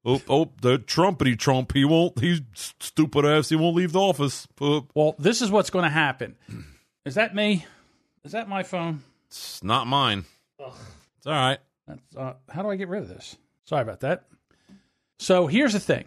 [0.04, 1.72] oh, oh, the Trumpity Trump.
[1.74, 2.20] He won't.
[2.20, 2.42] He's
[2.80, 3.50] stupid ass.
[3.50, 4.48] He won't leave the office.
[4.60, 6.36] Uh, Well, this is what's going to happen.
[7.06, 7.68] Is that me?
[8.24, 9.04] Is that my phone?
[9.28, 10.26] it's not mine.
[10.60, 11.60] It's all right.
[11.88, 13.36] That's, uh, how do I get rid of this?
[13.66, 14.26] Sorry about that.
[15.20, 16.06] So here's the thing: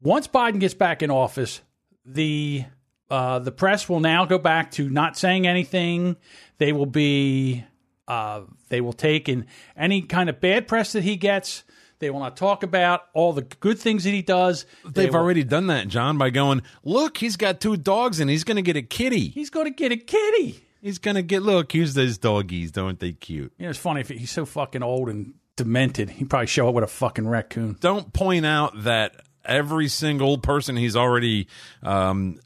[0.00, 1.60] once Biden gets back in office,
[2.04, 2.64] the
[3.10, 6.16] uh, the press will now go back to not saying anything.
[6.58, 7.64] They will be
[8.06, 9.46] uh, they will take in
[9.76, 11.64] any kind of bad press that he gets.
[12.00, 14.66] They will not talk about all the good things that he does.
[14.84, 18.30] They They've will- already done that, John, by going, look, he's got two dogs and
[18.30, 19.26] he's going to get a kitty.
[19.30, 20.64] He's going to get a kitty.
[20.80, 22.70] He's going to get, look, here's those doggies.
[22.70, 23.52] Don't they cute?
[23.58, 26.10] Know, it's funny if he's so fucking old and demented.
[26.10, 27.76] He'd probably show up with a fucking raccoon.
[27.80, 31.48] don't point out that every single person he's already
[31.82, 32.38] um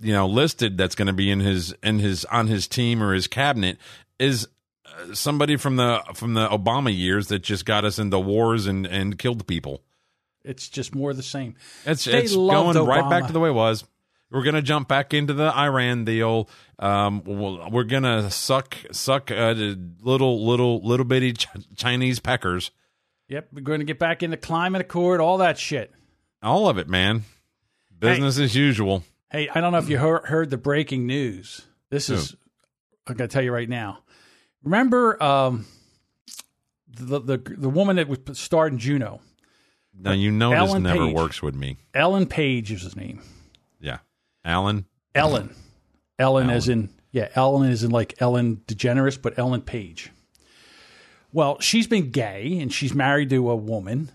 [0.00, 3.12] you know listed that's going to be in his in his on his team or
[3.12, 3.76] his cabinet
[4.18, 4.48] is
[4.86, 8.86] uh, somebody from the from the Obama years that just got us into wars and
[8.86, 9.82] and killed people.
[10.42, 11.56] It's just more of the same.
[11.84, 13.84] It's They it's going right back to the way it was.
[14.30, 16.48] We're gonna jump back into the Iran deal.
[16.78, 19.54] Um, we're gonna suck suck uh,
[20.02, 21.46] little little little bitty Ch-
[21.76, 22.70] Chinese peckers.
[23.28, 25.92] Yep, we're going to get back into climate accord, all that shit.
[26.42, 27.24] All of it, man.
[27.98, 29.02] Business as usual.
[29.32, 31.62] Hey, I don't know if you heard, heard the breaking news.
[31.90, 32.36] This is
[33.06, 33.98] I'm to tell you right now.
[34.62, 35.66] Remember um,
[36.88, 39.20] the, the the woman that was starred in Juno,
[39.98, 41.14] Now you know Ellen this never Page.
[41.16, 41.78] works with me.
[41.94, 43.22] Ellen Page is his name.
[44.46, 44.86] Alan.
[45.14, 45.54] Ellen.
[46.18, 50.10] Ellen, as in yeah, Ellen is in like Ellen DeGeneres, but Ellen Page.
[51.32, 54.10] Well, she's been gay and she's married to a woman.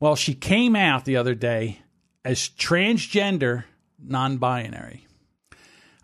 [0.00, 1.80] Well, she came out the other day
[2.24, 3.64] as transgender,
[4.02, 5.06] non-binary.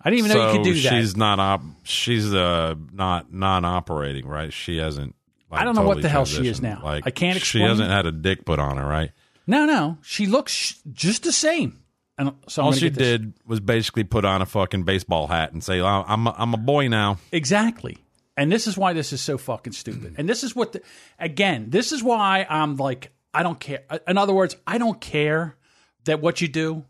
[0.01, 0.90] I didn't even know you could do that.
[0.90, 1.62] she's not op.
[1.82, 4.53] She's uh not non-operating, right?
[4.53, 5.16] She hasn't.
[5.51, 6.80] Like, I don't know what the hell she is now.
[6.84, 9.11] Like I can't She hasn't had a dick put on her, right?
[9.46, 11.80] No, no, she looks just the same.
[12.18, 15.80] And so All she did was basically put on a fucking baseball hat and say,
[15.80, 17.98] "Oh, "I'm a, I'm a boy now." Exactly.
[18.36, 20.14] And this is why this is so fucking stupid.
[20.16, 20.82] And this is what, the,
[21.18, 23.82] again, this is why I'm like, I don't care.
[24.06, 25.56] In other words, I don't care
[26.04, 26.84] that what you do.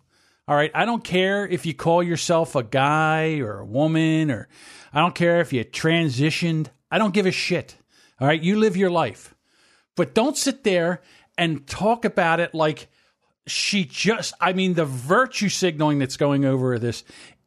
[0.46, 0.70] All right.
[0.74, 4.46] I don't care if you call yourself a guy or a woman, or
[4.92, 6.66] I don't care if you transitioned.
[6.90, 7.76] I don't give a shit.
[8.20, 8.42] All right.
[8.42, 9.34] You live your life.
[9.96, 11.00] But don't sit there
[11.38, 12.88] and talk about it like
[13.50, 17.04] she just, I mean, the virtue signaling that's going over this,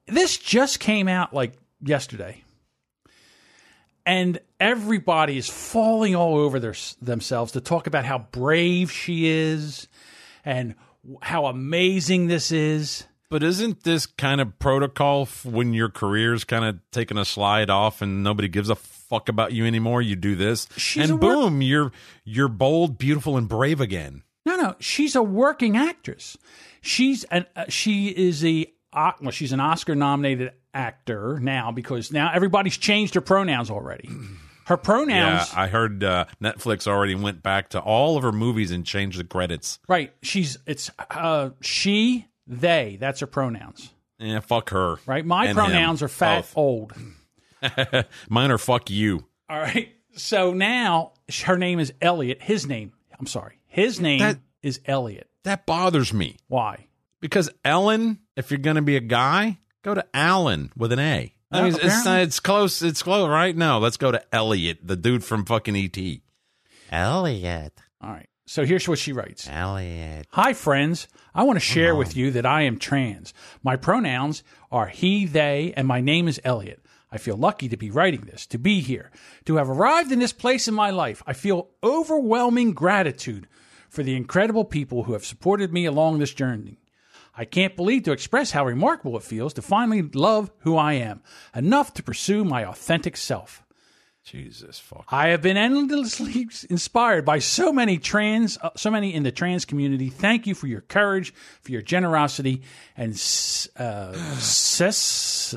[0.07, 2.43] this just came out like yesterday
[4.05, 9.87] and everybody is falling all over their, themselves to talk about how brave she is
[10.43, 10.75] and
[11.21, 13.05] how amazing this is.
[13.29, 17.69] But isn't this kind of protocol f- when your career's kind of taking a slide
[17.69, 20.01] off and nobody gives a fuck about you anymore?
[20.01, 21.91] You do this, She's and work- boom, you're
[22.25, 24.23] you're bold, beautiful, and brave again.
[24.45, 26.37] No, no, she's a working actress.
[26.81, 32.11] She's an uh, she is a uh, well, she's an Oscar nominated actor now because
[32.11, 34.09] now everybody's changed her pronouns already.
[34.65, 35.51] Her pronouns.
[35.51, 39.19] Yeah, I heard uh, Netflix already went back to all of her movies and changed
[39.19, 39.79] the credits.
[39.89, 40.13] right?
[40.21, 42.95] She's it's uh, she, they.
[43.01, 44.97] That's her pronouns, Yeah, fuck her.
[45.07, 45.25] right?
[45.25, 46.05] My And pronouns him.
[46.05, 46.57] are fat, Both.
[46.57, 46.93] old.
[48.29, 49.25] Mine are fuck you.
[49.49, 49.89] All right.
[50.15, 51.13] So now
[51.45, 52.41] her name is Elliott.
[52.41, 55.27] His name, I'm sorry, his name That- is Elliott.
[55.43, 56.85] That bothers me Why?
[57.19, 61.33] because Ellen, if you're going to be a guy, go to Allen with an A.
[61.51, 62.81] I Uh, mean, it's, it's close.
[62.81, 63.55] It's close, right?
[63.55, 65.97] No, let's go to Elliott, the dude from fucking ET.
[66.91, 67.73] Elliott.
[68.01, 68.27] All right.
[68.45, 69.47] So here's what she writes.
[69.49, 70.27] Elliott.
[70.31, 71.07] Hi, friends.
[71.33, 73.33] I want to share with you that I am trans.
[73.63, 76.83] My pronouns are he, they, and my name is Elliott.
[77.11, 79.11] I feel lucky to be writing this, to be here,
[79.45, 81.23] to have arrived in this place in my life.
[81.27, 83.47] I feel overwhelming gratitude
[83.91, 86.77] for the incredible people who have supported me along this journey.
[87.35, 91.21] I can't believe to express how remarkable it feels to finally love who I am,
[91.53, 93.63] enough to pursue my authentic self.
[94.23, 95.05] Jesus fuck.
[95.09, 99.65] I have been endlessly inspired by so many trans, uh, so many in the trans
[99.65, 100.09] community.
[100.09, 102.61] Thank you for your courage, for your generosity,
[102.95, 105.55] and s- uh, ses,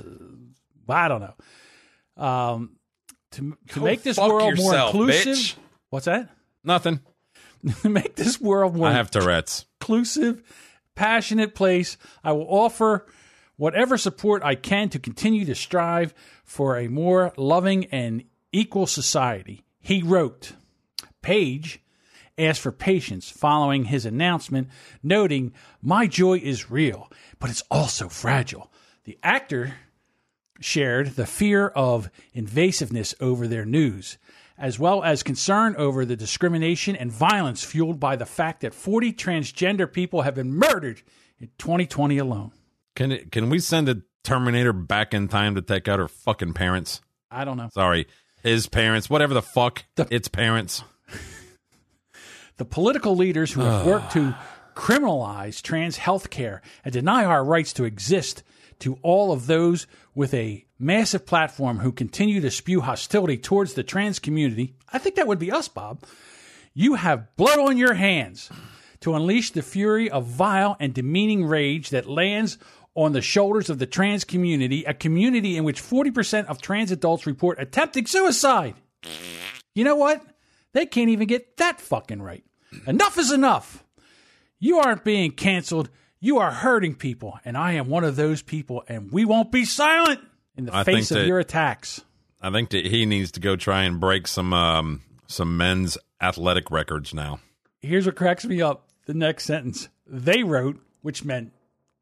[0.89, 2.77] I don't know, um,
[3.33, 5.37] to to Go make this world yourself, more inclusive.
[5.37, 5.57] bitch.
[5.91, 6.31] What's that?
[6.65, 7.01] Nothing.
[7.85, 9.67] make this world more I have Tourette's.
[9.81, 10.43] inclusive,
[10.95, 11.97] passionate place.
[12.23, 13.07] I will offer
[13.57, 19.65] whatever support I can to continue to strive for a more loving and equal society.
[19.81, 20.53] He wrote.
[21.23, 21.81] Page
[22.37, 24.69] asked for patience following his announcement,
[25.03, 28.71] noting, My joy is real, but it's also fragile.
[29.05, 29.75] The actor
[30.61, 34.19] shared the fear of invasiveness over their news,
[34.57, 39.13] as well as concern over the discrimination and violence fueled by the fact that 40
[39.13, 41.03] transgender people have been murdered
[41.39, 42.53] in 2020 alone.
[42.95, 46.55] Can it, can we send a Terminator back in time to take out her fucking
[46.55, 47.01] parents?
[47.31, 47.69] I don't know.
[47.73, 48.07] Sorry,
[48.43, 50.83] his parents, whatever the fuck, its parents.
[52.57, 54.37] The political leaders who have worked to
[54.77, 58.45] criminalize trans health care and deny our rights to exist
[58.81, 63.83] to all of those with a massive platform who continue to spew hostility towards the
[63.83, 64.75] trans community.
[64.93, 66.05] I think that would be us, Bob.
[66.75, 68.51] You have blood on your hands
[69.01, 72.59] to unleash the fury of vile and demeaning rage that lands
[72.95, 77.27] on the shoulders of the trans community, a community in which 40% of trans adults
[77.27, 78.75] report attempting suicide.
[79.75, 80.25] You know what?
[80.73, 82.45] They can't even get that fucking right.
[82.87, 83.85] Enough is enough.
[84.59, 85.91] You aren't being canceled.
[86.25, 89.67] You are hurting people, and I am one of those people, and we won't be
[89.67, 90.21] silent
[90.57, 92.01] in the I face of that- your attacks.
[92.41, 96.71] I think that he needs to go try and break some um some men's athletic
[96.71, 97.41] records now.
[97.83, 99.91] Here's what cracks me up the next sentence.
[100.07, 101.53] They wrote, which meant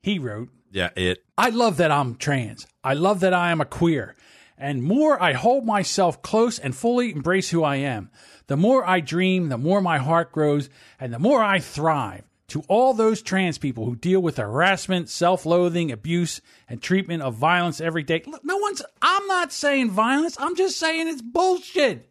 [0.05, 1.25] he wrote, Yeah, it.
[1.37, 2.69] I love that I'm trans.
[2.85, 4.15] I love that I am a queer.
[4.57, 8.09] And more I hold myself close and fully embrace who I am.
[8.47, 10.71] The more I dream, the more my heart grows,
[11.01, 12.23] and the more I thrive.
[12.53, 17.35] To all those trans people who deal with harassment, self loathing, abuse, and treatment of
[17.35, 18.23] violence every day.
[18.27, 20.37] Look, no one's, I'm not saying violence.
[20.39, 22.11] I'm just saying it's bullshit.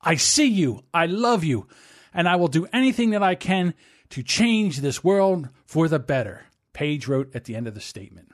[0.00, 0.84] I see you.
[0.94, 1.66] I love you.
[2.14, 3.74] And I will do anything that I can
[4.10, 6.46] to change this world for the better.
[6.72, 8.28] Page wrote at the end of the statement.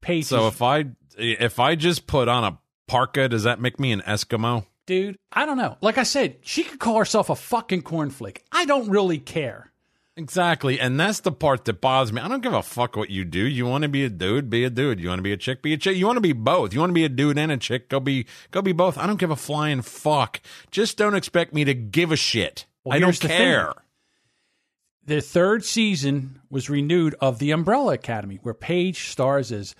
[0.00, 0.86] Page, So if I
[1.18, 4.64] if I just put on a parka, does that make me an Eskimo?
[4.86, 5.76] dude, I don't know.
[5.82, 8.38] Like I said, she could call herself a fucking cornflake.
[8.52, 9.70] I don't really care.
[10.16, 12.20] Exactly, and that's the part that bothers me.
[12.20, 13.40] I don't give a fuck what you do.
[13.40, 15.00] You want to be a dude, be a dude.
[15.00, 15.96] You want to be a chick, be a chick.
[15.96, 16.72] You want to be both.
[16.72, 18.96] You want to be a dude and a chick, go be go be both.
[18.96, 20.40] I don't give a flying fuck.
[20.70, 22.64] Just don't expect me to give a shit.
[22.84, 23.36] Well, I don't the thing.
[23.36, 23.72] care.
[25.04, 29.74] The third season was renewed of The Umbrella Academy, where Page stars as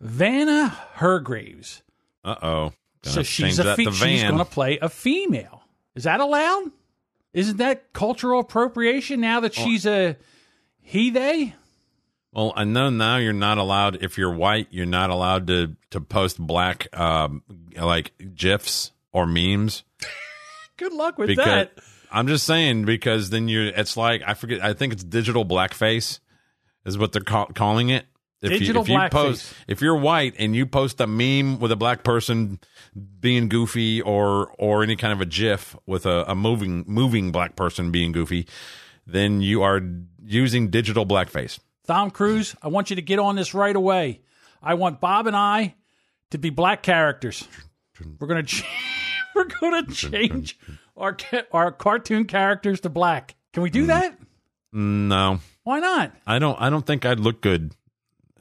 [0.00, 1.82] Vanya Hargreeves.
[2.24, 2.72] Uh oh.
[3.02, 5.62] So she's a fe- she's going to play a female.
[5.94, 6.72] Is that allowed?
[7.36, 10.16] Isn't that cultural appropriation now that she's a
[10.80, 11.54] he they?
[12.32, 16.00] Well, I know now you're not allowed if you're white, you're not allowed to to
[16.00, 17.42] post black um
[17.78, 19.84] like gifs or memes
[20.78, 21.78] Good luck with because that.
[22.10, 26.20] I'm just saying because then you it's like I forget I think it's digital blackface
[26.86, 28.06] is what they're call, calling it.
[28.42, 31.72] If Digital you, if you post if you're white and you post a meme with
[31.72, 32.60] a black person
[33.18, 37.56] being goofy or or any kind of a gif with a, a moving moving black
[37.56, 38.46] person being goofy,
[39.06, 39.80] then you are
[40.22, 41.58] using digital blackface.
[41.86, 44.20] Tom Cruise, I want you to get on this right away.
[44.62, 45.74] I want Bob and I
[46.30, 47.46] to be black characters.
[48.18, 48.64] We're gonna ch-
[49.34, 50.58] we're gonna change
[50.94, 53.34] our ca- our cartoon characters to black.
[53.54, 54.12] Can we do that?
[54.74, 55.40] Mm, no.
[55.64, 56.12] Why not?
[56.26, 56.60] I don't.
[56.60, 57.72] I don't think I'd look good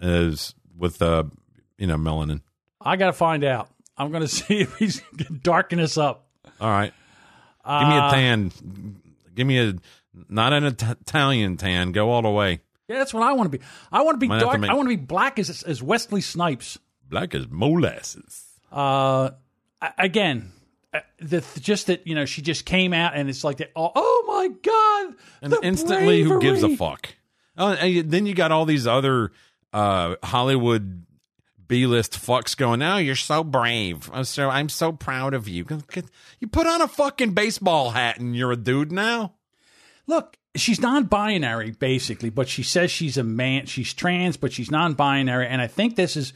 [0.01, 1.23] as with uh
[1.77, 2.41] you know melanin.
[2.81, 3.69] I got to find out.
[3.97, 5.01] I'm going to see if he's
[5.41, 6.27] darken us up.
[6.59, 6.93] All right,
[7.67, 9.01] give me a tan.
[9.33, 9.75] Give me a
[10.29, 11.91] not an Italian tan.
[11.91, 12.61] Go all the way.
[12.87, 13.63] Yeah, that's what I want to be.
[13.91, 14.59] I want to be Might have to dark.
[14.61, 16.77] make- I want to be black as as Wesley Snipes.
[17.09, 18.43] Black as molasses.
[18.71, 19.31] Uh,
[19.97, 20.51] again,
[20.93, 23.71] uh, the just that you know she just came out and it's like that.
[23.75, 25.15] Oh, oh my god!
[25.41, 27.15] And instantly, who gives a fuck?
[27.57, 29.31] Oh, and then you got all these other
[29.75, 31.05] uh, Hollywood
[31.67, 32.81] B list fucks going.
[32.81, 34.09] Oh, you're so brave.
[34.13, 35.65] I'm so I'm so proud of you.
[36.39, 39.33] You put on a fucking baseball hat and you're a dude now.
[40.07, 43.65] Look, she's non-binary basically, but she says she's a man.
[43.65, 46.31] She's trans, but she's non-binary, and I think this is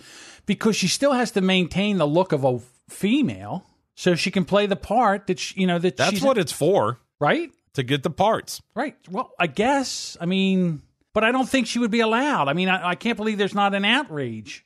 [0.46, 2.60] because she still has to maintain the look of a
[2.90, 3.64] female,
[3.96, 7.00] so she can play the part that she, you know that That's what it's for
[7.20, 7.52] right.
[7.76, 8.62] to get the parts.
[8.76, 8.96] Right.
[9.10, 10.18] Well, I guess.
[10.20, 10.82] I mean,
[11.14, 12.48] but I don't think she would be allowed.
[12.48, 14.66] I mean, I, I can't believe there's not an outrage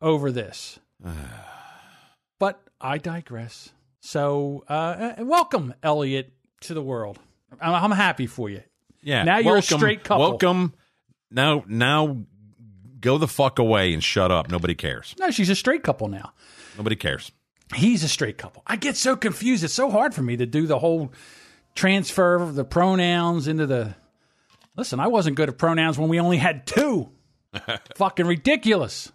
[0.00, 0.78] over this.
[2.38, 3.70] but I digress.
[4.00, 4.72] So, uh,
[5.18, 6.32] uh, welcome, Elliott,
[6.62, 7.18] to the world.
[7.60, 8.62] I'm, I'm happy for you.
[9.02, 9.24] Yeah.
[9.24, 10.28] Now you're a welcome- straight couple.
[10.30, 10.74] Welcome.
[11.30, 12.18] Now, now,
[13.00, 14.50] go the fuck away and shut up.
[14.50, 15.14] Nobody cares.
[15.18, 16.32] No, she's a straight couple now.
[16.76, 17.32] Nobody cares.
[17.74, 18.62] He's a straight couple.
[18.66, 19.64] I get so confused.
[19.64, 21.12] It's so hard for me to do the whole
[21.74, 23.96] transfer of the pronouns into the.
[24.76, 27.10] Listen, I wasn't good at pronouns when we only had two.
[27.96, 29.10] Fucking ridiculous.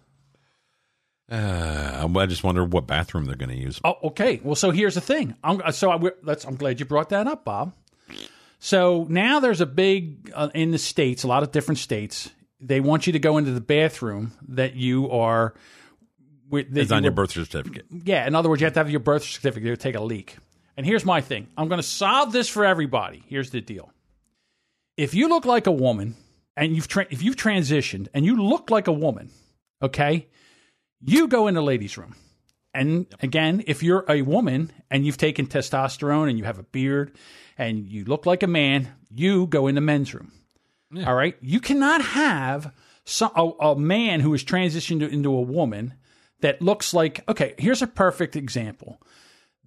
[1.30, 3.80] Uh, I just wonder what bathroom they're going to use.
[3.84, 4.40] Oh, okay.
[4.42, 5.34] Well, so here's the thing.
[5.42, 7.72] I'm so I, that's, I'm glad you brought that up, Bob.
[8.58, 12.30] So now there's a big uh, in the states, a lot of different states.
[12.60, 15.54] They want you to go into the bathroom that you are.
[16.50, 17.86] With, that It's you on your birth certificate.
[17.90, 20.36] Yeah, in other words, you have to have your birth certificate to take a leak.
[20.76, 21.48] And here's my thing.
[21.56, 23.24] I'm going to solve this for everybody.
[23.26, 23.90] Here's the deal.
[24.96, 26.16] If you look like a woman
[26.56, 29.30] and you've tra- if you've transitioned and you look like a woman,
[29.82, 30.28] okay?
[31.00, 32.14] You go in the ladies' room.
[32.74, 37.12] And again, if you're a woman and you've taken testosterone and you have a beard
[37.58, 40.32] and you look like a man, you go in the men's room.
[41.06, 41.36] All right?
[41.40, 42.72] You cannot have
[43.04, 45.94] some, a, a man who is transitioned into a woman
[46.40, 49.00] that looks like okay, here's a perfect example.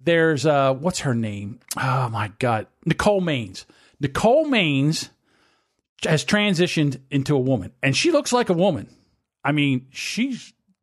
[0.02, 1.60] There's uh what's her name?
[1.76, 2.66] Oh my god.
[2.84, 3.64] Nicole Maines.
[4.00, 5.10] Nicole Maines
[6.04, 8.88] has transitioned into a woman and she looks like a woman.
[9.44, 10.38] I mean, she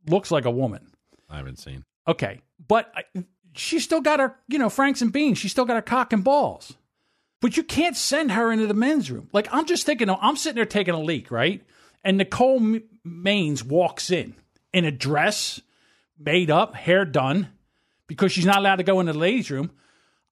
[0.07, 0.91] looks like a woman.
[1.30, 1.84] I haven't seen.
[2.07, 2.41] Okay.
[2.66, 3.03] But I,
[3.55, 5.38] she still got her, you know, Franks and Beans.
[5.38, 6.74] She still got her cock and balls.
[7.41, 9.30] But you can't send her into the men's room.
[9.34, 11.61] Like, I'm just thinking, I'm sitting there taking a leak, right?
[12.03, 14.36] And Nicole M- Maines walks in
[14.72, 15.59] in a dress,
[16.18, 17.49] made up, hair done,
[18.07, 19.72] because she's not allowed to go in the ladies' room.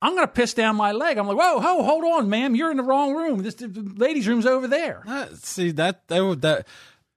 [0.02, 1.18] I'm going to piss down my leg.
[1.18, 2.56] I'm like, whoa, whoa, hold on, ma'am.
[2.56, 3.44] You're in the wrong room.
[3.44, 5.04] This ladies' room's over there.
[5.08, 6.68] Uh, see that that would- that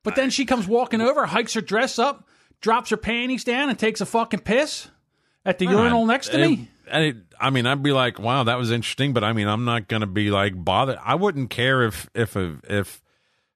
[0.03, 2.29] But then she comes walking over, hikes her dress up,
[2.61, 4.89] drops her panties down, and takes a fucking piss
[5.47, 6.69] at the urinal next to it- me.
[6.93, 9.89] it- I mean, I'd be like, "Wow, that was interesting," but I mean, I'm not
[9.89, 10.99] going to be like bothered.
[11.05, 13.01] I wouldn't care if if if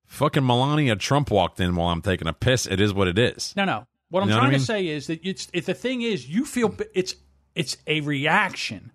[0.06, 2.66] fucking Melania Trump walked in while I'm taking a piss.
[2.66, 3.52] It is what it is.
[3.56, 3.86] No, no.
[4.10, 4.60] What I'm You know what trying I mean?
[4.60, 7.14] to say is that it's if the thing is you feel it's
[7.54, 8.90] it's a reaction.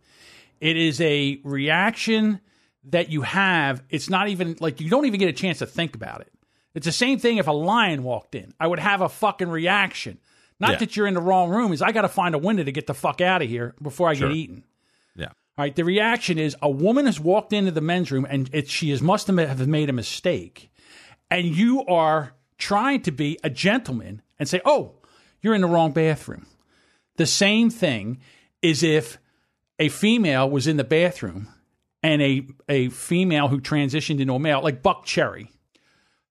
[0.63, 2.39] It is a reaction
[2.85, 3.83] that you have.
[3.89, 6.31] It's not even like you don't even get a chance to think about it.
[6.73, 8.53] It's the same thing if a lion walked in.
[8.61, 10.19] I would have a fucking reaction.
[10.61, 10.77] Not Yeah.
[10.77, 12.87] that you're in the wrong room, is I got to find a window to get
[12.87, 14.29] the fuck out of here before I Sure.
[14.29, 14.63] get eaten.
[15.17, 15.33] Yeah, All
[15.65, 15.75] right.
[15.75, 19.01] The reaction is a woman has walked into the men's room and it, she has
[19.01, 20.71] must have made a mistake,
[21.29, 24.93] and you are trying to be a gentleman and say, "Oh,
[25.41, 26.45] you're in the wrong bathroom."
[27.17, 28.19] The same thing
[28.61, 29.17] is if
[29.83, 31.47] a female was in the bathroom
[32.01, 35.49] and a a female who transitioned into a male, like Buck Cherry,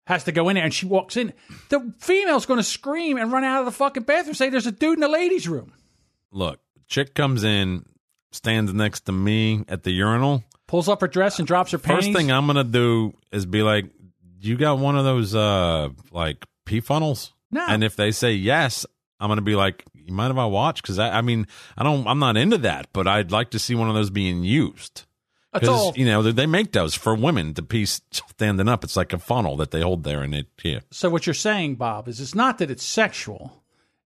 [0.08, 1.34] has to go in there and she walks in,
[1.70, 4.72] the female's going to scream and run out of the fucking bathroom, say, "There's a
[4.72, 5.74] dude in the ladies' room."
[6.34, 7.86] look, chick comes in,
[8.32, 10.44] stands next to me at the urinal.
[10.66, 12.06] Pulls up her dress and drops her panties.
[12.06, 13.86] First thing I'm gonna do is be like,
[14.40, 17.66] "You got one of those uh like pee funnels?" No.
[17.68, 18.86] And if they say yes,
[19.20, 21.48] I'm gonna be like, "You mind if I watch?" Because I, I mean,
[21.78, 24.44] I don't, I'm not into that, but I'd like to see one of those being
[24.44, 25.04] used.
[25.54, 25.92] That's all.
[25.92, 28.84] Because you know they- they make those for women to piece standing up.
[28.84, 30.80] It's like a funnel that they hold there, and it yeah.
[30.92, 33.62] So what you're saying, Bob, is it's not that it's sexual;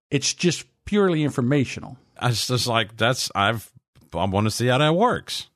[0.10, 1.98] it's just purely informational.
[2.20, 3.70] I was just like that's I've
[4.14, 5.48] I want to see how that works.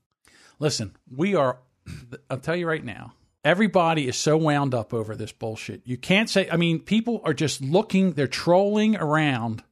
[0.60, 1.58] Listen, we are.
[2.30, 3.14] I'll tell you right now.
[3.44, 5.82] Everybody is so wound up over this bullshit.
[5.86, 6.50] You can't say.
[6.52, 8.12] I mean, people are just looking.
[8.12, 9.64] They're trolling around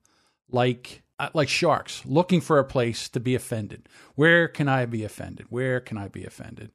[0.49, 3.89] like uh, like sharks, looking for a place to be offended.
[4.15, 5.47] Where can I be offended?
[5.49, 6.71] Where can I be offended?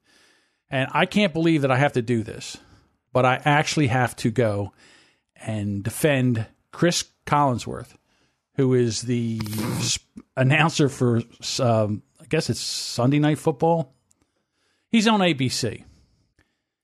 [0.70, 2.56] And I can't believe that I have to do this,
[3.12, 4.72] but I actually have to go
[5.36, 7.94] and defend Cris Collinsworth,
[8.56, 9.40] who is the
[10.36, 11.22] announcer for,
[11.60, 13.94] um, I guess it's Sunday Night Football.
[14.90, 15.84] He's on ABC.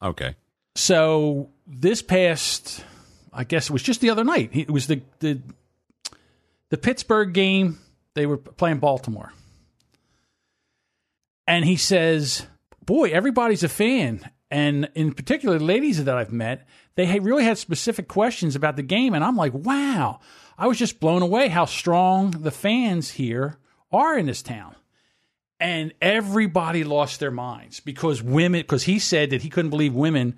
[0.02, 0.36] Okay.
[0.74, 2.84] So this past,
[3.32, 4.50] I guess it was just the other night.
[4.52, 5.40] It was the the
[6.70, 7.78] the Pittsburgh game.
[8.14, 9.32] They were playing Baltimore,
[11.46, 12.46] and he says,
[12.84, 18.08] "Boy, everybody's a fan." And in particular, ladies that I've met, they really had specific
[18.08, 20.20] questions about the game, and I'm like, "Wow!"
[20.56, 23.58] I was just blown away how strong the fans here
[23.92, 24.74] are in this town
[25.60, 30.36] and everybody lost their minds because women because he said that he couldn't believe women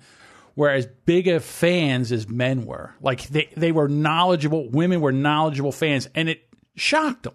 [0.55, 2.93] were as big of fans as men were.
[3.01, 7.33] Like they, they were knowledgeable women were knowledgeable fans and it shocked him.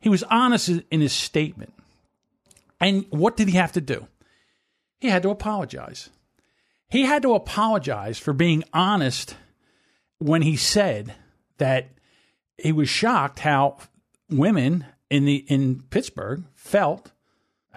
[0.00, 1.72] He was honest in his statement.
[2.80, 4.08] And what did he have to do?
[4.98, 6.10] He had to apologize.
[6.88, 9.36] He had to apologize for being honest
[10.18, 11.14] when he said
[11.58, 11.90] that
[12.58, 13.78] he was shocked how
[14.28, 17.12] women in the in Pittsburgh felt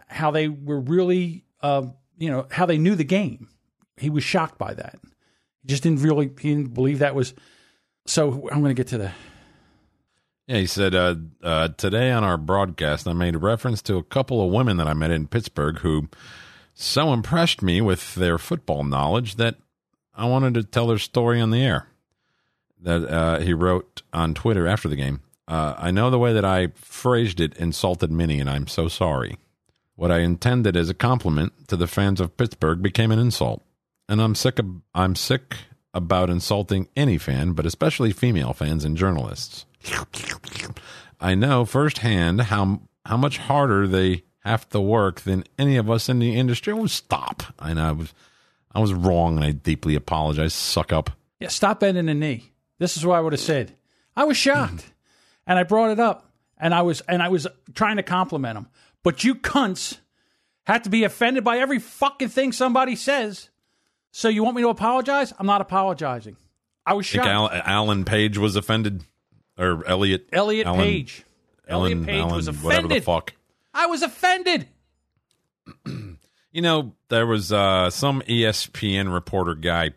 [0.08, 1.88] how they were really uh,
[2.18, 3.50] you know how they knew the game.
[3.98, 5.00] He was shocked by that.
[5.62, 7.34] He just didn't really he didn't believe that was.
[8.06, 9.12] So I'm going to get to the
[10.48, 14.46] Yeah, he said, uh, uh, today on our broadcast, I made reference to a couple
[14.46, 16.08] of women that I met in Pittsburgh who
[16.76, 19.56] so impressed me with their football knowledge that
[20.14, 21.88] I wanted to tell their story on the air.
[22.82, 25.22] That uh, he wrote on Twitter after the game.
[25.48, 29.38] Uh, I know the way that I phrased it insulted many, and I'm so sorry.
[29.96, 33.64] What I intended as a compliment to the fans of Pittsburgh became an insult,
[34.08, 34.60] and I'm sick.
[34.60, 35.56] Of, I'm sick
[35.94, 39.66] about insulting any fan, but especially female fans and journalists.
[41.20, 46.10] I know firsthand how how much harder they have to work than any of us
[46.10, 46.74] in the industry.
[46.74, 47.44] Oh, stop!
[47.60, 48.14] I know I was
[48.74, 50.54] I was wrong, and I deeply apologize.
[50.54, 51.12] Suck up.
[51.40, 52.52] yeah stop bending the knee.
[52.78, 53.76] This is what I would have said.
[54.16, 54.90] I was shocked, hmm.
[55.48, 58.68] and I brought it up, and I was and I was trying to compliment him,
[59.04, 60.00] but you cunts
[60.66, 63.50] had to be offended by every fucking thing somebody says.
[64.18, 65.34] So you want me to apologize?
[65.38, 66.38] I'm not apologizing.
[66.86, 67.54] I was I think shocked.
[67.54, 69.04] Al- Alan Page was offended,
[69.58, 70.30] or Elliott.
[70.32, 71.26] Elliott Alan- Page.
[71.68, 73.04] Elliott Page Alan, was whatever the offended.
[73.04, 73.34] fuck.
[73.74, 74.68] I was offended.
[76.52, 79.90] You know, there was uh, some ESPN reporter guy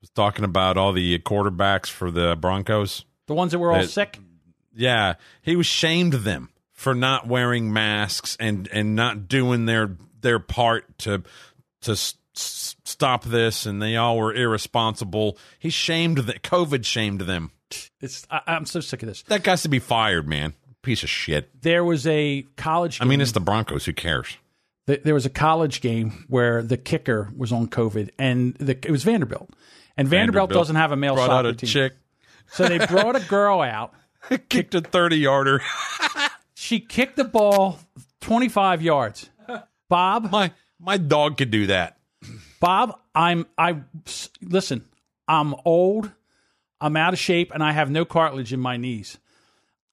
[0.00, 3.04] was talking about all the quarterbacks for the Broncos.
[3.26, 4.18] The ones that were all That- sick.
[4.74, 10.38] Yeah, he was shamed them for not wearing masks and and not doing their their
[10.38, 11.24] part to
[11.82, 11.94] to
[12.38, 15.36] s- stop this, and they all were irresponsible.
[15.58, 17.50] He shamed that COVID shamed them.
[18.00, 19.22] It's I, I'm so sick of this.
[19.22, 20.54] That guy's to be fired, man.
[20.82, 21.50] Piece of shit.
[21.62, 23.00] There was a college.
[23.00, 23.84] I Game, mean, it's the Broncos.
[23.84, 24.36] Who cares?
[24.86, 28.90] th- there was a college game where the kicker was on COVID, and the, it
[28.90, 29.50] was Vanderbilt.
[29.96, 31.92] And Vanderbilt, doesn't have a male brought soccer out a team, chick,
[32.46, 33.92] so they brought a girl out.
[34.48, 35.60] kicked a thirty yarder.
[36.60, 37.78] She kicked the ball
[38.20, 39.30] 25 yards.
[39.88, 41.97] Bob, my my dog could do that.
[42.60, 43.82] Bob, I'm I
[44.42, 44.84] listen.
[45.26, 46.10] I'm old.
[46.80, 49.18] I'm out of shape, and I have no cartilage in my knees.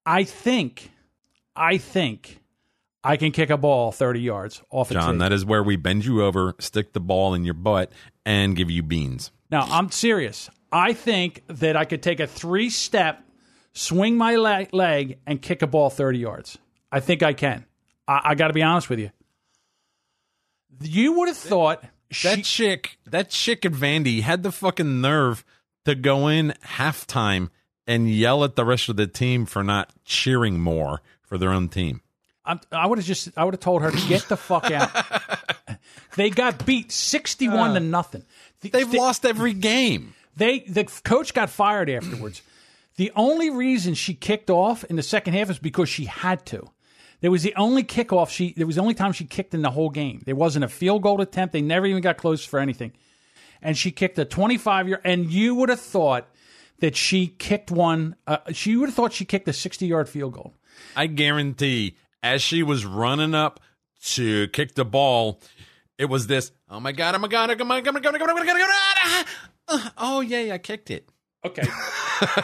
[0.05, 0.91] I think,
[1.55, 2.39] I think,
[3.03, 5.19] I can kick a ball 30 yards off a John, tee.
[5.19, 7.91] that is where we bend you over, stick the ball in your butt,
[8.25, 9.32] and give you beans.
[9.49, 10.49] Now, I'm serious.
[10.71, 13.24] I think that I could take a three step,
[13.74, 16.58] swing my leg, leg, and kick a ball 30 yards.
[16.91, 17.66] I think I can.
[18.08, 19.12] I, I got to be honest with you.
[20.82, 21.83] You would have thought
[22.23, 25.43] That she, chick, that chick at Vandy had the fucking nerve
[25.86, 27.49] to go in halftime
[27.87, 31.69] and yell at the rest of the team for not cheering more for their own
[31.69, 32.01] team.
[32.45, 34.89] I'm, I would have just I would have told her to get the fuck out.
[36.15, 38.23] they got beat 61 to uh, nothing.
[38.61, 40.13] The- They've the- lost every game.
[40.36, 42.41] They the coach got fired afterwards.
[42.97, 46.69] the only reason she kicked off in the second half is because she had to.
[47.25, 48.53] There was the only kickoff she.
[48.55, 50.21] There was the only time she kicked in the whole game.
[50.27, 51.53] There wasn't a field goal attempt.
[51.53, 52.91] They never even got close for anything.
[53.63, 55.01] And she kicked a 25 year.
[55.03, 56.27] And you would have thought
[56.81, 58.15] that she kicked one.
[58.27, 60.53] Uh, she would have thought she kicked a 60 yard field goal.
[60.95, 63.59] I guarantee, as she was running up
[64.09, 65.41] to kick the ball,
[65.97, 66.51] it was this.
[66.69, 67.15] Oh my god!
[67.15, 67.49] Oh my god!
[67.59, 67.87] Oh my god!
[67.87, 68.21] Oh my god!
[68.21, 68.55] Oh my god!
[68.59, 69.23] Oh!
[69.67, 69.83] Oh!
[69.83, 71.09] Uh, Oh yeah, I kicked it.
[71.43, 71.63] Okay.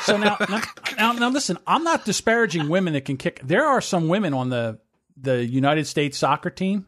[0.01, 0.61] So now, now,
[0.97, 1.57] now, now, listen.
[1.67, 3.41] I'm not disparaging women that can kick.
[3.43, 4.79] There are some women on the
[5.17, 6.87] the United States soccer team.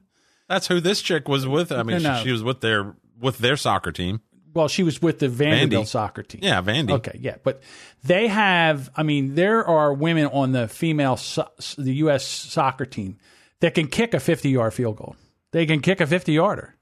[0.50, 1.72] That's who this chick was with.
[1.72, 2.18] I mean, No, no.
[2.20, 4.22] She, she was with their with their soccer team.
[4.54, 5.90] Well, she was with the Vanderbilt Vandy.
[5.90, 6.42] soccer team.
[6.44, 6.92] Yeah, Vandy.
[6.92, 7.64] Okay, yeah, but
[8.04, 8.92] they have.
[8.96, 12.26] I mean, there are women on the female, so, the U.S.
[12.26, 13.18] soccer team
[13.62, 15.16] that can kick a 50 yard field goal.
[15.52, 16.76] They can kick a 50 yarder.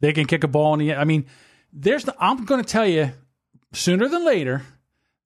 [0.00, 0.94] They can kick a ball in the.
[0.94, 1.26] I mean,
[1.72, 2.04] there's.
[2.04, 3.10] The, I'm going to tell you,
[3.72, 4.62] sooner than later,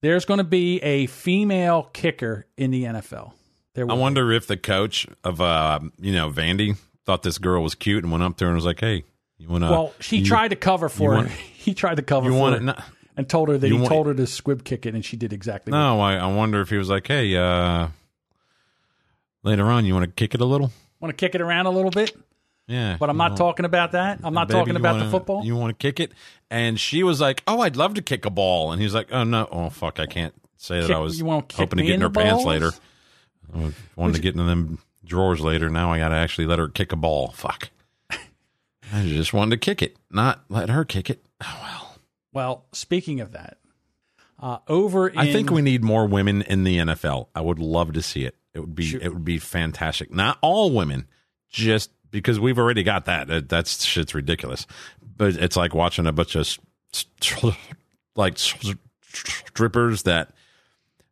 [0.05, 3.32] There's going to be a female kicker in the NFL.
[3.72, 4.01] There I will be.
[4.02, 6.76] wonder if the coach of uh you know Vandy
[7.06, 9.05] thought this girl was cute and went up to her and was like, "Hey,
[9.39, 11.31] you want to?" Well, she tried to cover for want-
[11.64, 12.76] He tried to cover You want her
[13.16, 15.32] and told her that he want- told her to squib kick it, and she did
[15.32, 15.70] exactly.
[15.70, 17.89] no I, I wonder if he was like, "Hey, uh
[19.43, 20.70] later on, you want to kick it a little?"
[21.01, 22.16] Want to kick it around a little bit,
[22.66, 24.20] Yeah, but I'm not talking about that.
[24.24, 25.45] I'm not Baby, talking you about wanna- the football.
[25.45, 26.12] You want to kick it?
[26.51, 29.24] And she was like, "Oh, I'd love to kick a ball." And he's like, "Oh
[29.24, 31.82] no, oh fuck, I can't say that Kick- I was you won't kick hoping to
[31.82, 32.47] me get in in her the pants balls?
[32.47, 32.70] later.
[33.55, 35.69] I wanted to get into them drawers later.
[35.69, 37.32] Now I got to actually let her kick a ball.
[37.36, 37.69] Fuck.
[38.93, 41.24] I just wanted to kick it, not let her kick it.
[41.43, 41.97] Oh well.
[42.32, 43.59] well, speaking of that,
[44.41, 47.28] uh, over in I think we need more women in the NFL.
[47.35, 48.36] I would love to see it.
[48.55, 50.12] It would be it would be fantastic.
[50.12, 51.07] Not all women,
[51.51, 51.91] just
[52.23, 53.27] because we've already got that.
[53.28, 54.66] That- That's shit's ridiculous.
[55.16, 56.59] But it's like watching a bunch of
[58.16, 58.39] like
[59.03, 60.32] strippers that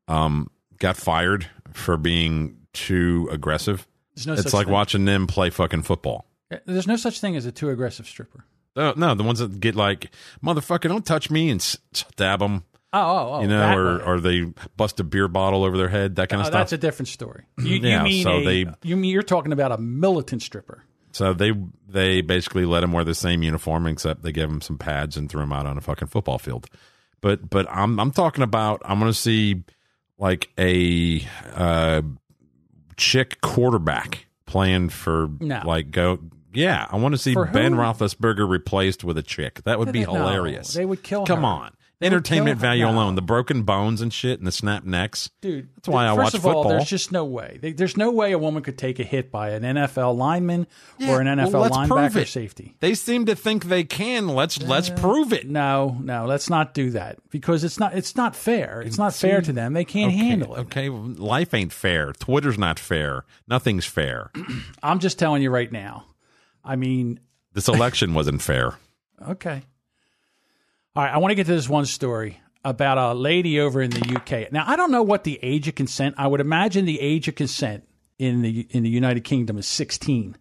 [0.09, 3.87] um got fired for being too aggressive.
[4.27, 4.73] no It's like thing.
[4.73, 6.27] watching them play fucking football.
[6.67, 8.45] There's no such thing as a too aggressive stripper.
[8.75, 10.11] Uh, no, the ones that get like
[10.45, 12.65] motherfucker, don't touch me and stab them,
[12.95, 14.05] Oh, oh, oh you know, or way.
[14.05, 16.61] or they bust a beer bottle over their head, that kind of Oh, stuff.
[16.61, 17.45] that's a different story.
[17.59, 20.85] You, Yeah, you mean so a, they- you mean you're talking about a militant stripper?
[21.13, 21.53] So they
[21.89, 25.31] they basically let him wear the same uniform, except they gave him some pads and
[25.31, 26.67] threw him out on a fucking football field.
[27.21, 29.63] But but I'm I'm talking about I'm going to see
[30.19, 31.25] like a
[31.55, 32.03] uh,
[32.97, 35.63] chick quarterback playing for No.
[35.65, 36.19] like go.
[36.55, 37.75] Yeah, I want to see Ben?
[37.75, 39.63] Roethlisberger replaced with a chick.
[39.65, 40.75] That would be No, hilarious.
[40.75, 41.47] they would kill Come her.
[41.47, 41.71] on,
[42.05, 42.93] entertainment value No.
[42.93, 43.15] alone.
[43.15, 45.31] The broken bones and shit, and the snap necks.
[45.41, 46.69] Dude, That's why I first watch of all, football.
[46.71, 47.59] there's just no way.
[47.63, 50.67] There's no way a woman could take a hit by an NFL lineman
[51.09, 52.75] or an well, NFL prove linebacker safety.
[52.81, 54.29] They seem to think they can.
[54.29, 55.49] Let's let's uh, prove it.
[55.49, 58.83] No, no, let's not do that because it's not it's not fair.
[58.83, 59.73] It's not fair to them.
[59.73, 60.61] They can't okay, handle it.
[60.61, 62.13] Okay, life ain't fair.
[62.13, 63.25] Twitter's not fair.
[63.49, 64.31] Nothing's fair.
[64.83, 66.07] I'm just telling you right now.
[66.65, 67.21] I mean,
[67.53, 68.75] This election wasn't fair.
[69.29, 69.63] Okay.
[70.95, 73.91] All right, I want to get to this one story about a lady over in
[73.91, 74.53] the UK.
[74.53, 76.15] Now, I don't know what the age of consent.
[76.19, 77.85] I would imagine the age of consent
[78.19, 80.37] in the in the United Kingdom is 16.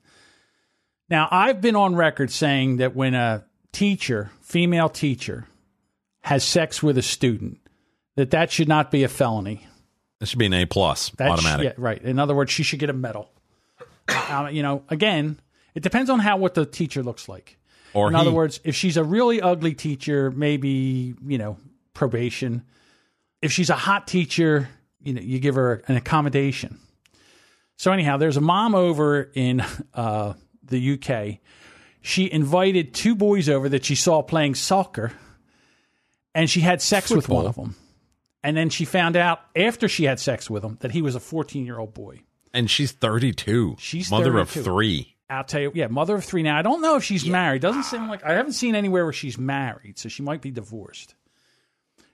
[1.10, 5.48] Now, I've been on record saying that when a teacher, female teacher,
[6.22, 7.58] has sex with a student,
[8.16, 9.66] that that should not be a felony.
[10.20, 11.64] It should be an A plus, That automatic.
[11.66, 12.02] yeah, right.
[12.02, 13.30] In other words, she should get a medal.
[14.08, 15.40] Uh, you know, again,
[15.74, 17.58] it depends on how what the teacher looks like.
[17.94, 21.58] Or In he, other words, if she's a really ugly teacher, maybe, you know,
[21.94, 22.64] probation.
[23.42, 24.70] If she's a hot teacher,
[25.02, 26.80] you know, you give her an accommodation.
[27.78, 29.64] So anyhow, there's a mom over in
[29.94, 31.40] uh, the UK.
[32.02, 35.12] She invited two boys over that she saw playing soccer,
[36.34, 37.76] and she had sex with one of them.
[38.44, 41.20] And then she found out after she had sex with him that he was a
[41.20, 42.22] 14 year old boy.
[42.54, 43.76] and she's thirty two.
[43.80, 44.60] She's mother 32.
[44.60, 45.16] of three.
[45.32, 46.44] I'll tell you, yeah, mother of three.
[46.44, 47.62] Now I don't know if she's married.
[47.62, 51.16] Doesn't seem like I haven't seen anywhere where she's married, so she might be divorced.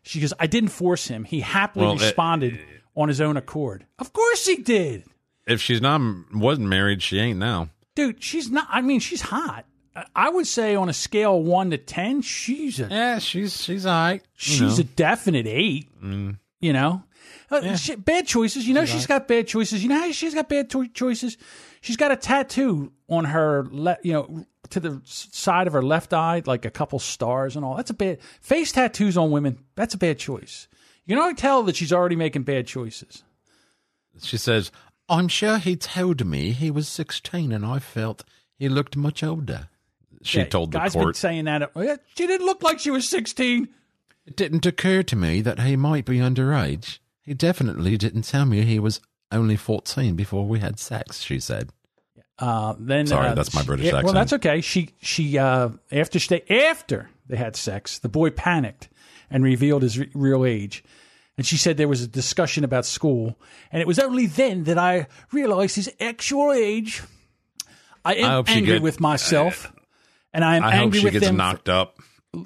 [0.03, 1.23] She goes, I didn't force him.
[1.25, 2.59] He happily Well, it- responded
[2.95, 3.85] on his own accord.
[3.99, 5.03] Of course he did,
[5.45, 5.99] If she's not
[6.33, 7.69] wasn't married, she ain't now.
[7.95, 8.23] dude.
[8.23, 8.67] She's not.
[8.69, 9.65] I mean, she's hot.
[10.15, 13.85] I- would say on a scale of one to ten, she's a Yeah, she's she's
[13.85, 14.21] all right.
[14.35, 15.89] she's a definite eight.
[16.01, 16.37] Mm.
[16.61, 17.03] You know,
[17.49, 18.67] Uh, she- bad choices.
[18.67, 19.81] You know, she's got bad choices.
[19.81, 21.37] You know how she's got bad to- choices.
[21.81, 26.13] She's got a tattoo on her, le- you know, to the side of her left
[26.13, 27.75] eye, like a couple stars and all.
[27.75, 29.59] That's a bad face tattoos on women.
[29.75, 30.67] That's a bad choice.
[31.05, 33.23] You can already tell that she's already making bad choices.
[34.21, 34.71] She says,
[35.07, 38.23] "I'm sure he told me he was sixteen, and I felt
[38.57, 39.69] he looked much older."
[40.23, 40.93] She Yeah, told the court.
[40.93, 41.71] guys been saying that.
[41.75, 43.69] "Oh, She didn't look like she was sixteen.
[44.25, 46.99] It didn't occur to me that he might be underage.
[47.21, 48.99] He definitely didn't tell me he was
[49.31, 51.69] only 14 before we had sex, she said.
[52.39, 54.13] Uh, then Sorry, uh, that's my she- British Well, accent.
[54.15, 54.61] that's okay.
[54.61, 58.89] She she uh, after they after they had sex, the boy panicked
[59.31, 60.83] and revealed his re- real age.
[61.35, 63.37] And she said there was a discussion about school,
[63.71, 67.01] and it was only then that I realized his actual age.
[68.05, 69.71] I am she angry get- with myself,
[70.33, 71.37] and I am I hope angry she with gets them.
[71.37, 71.97] knocked up.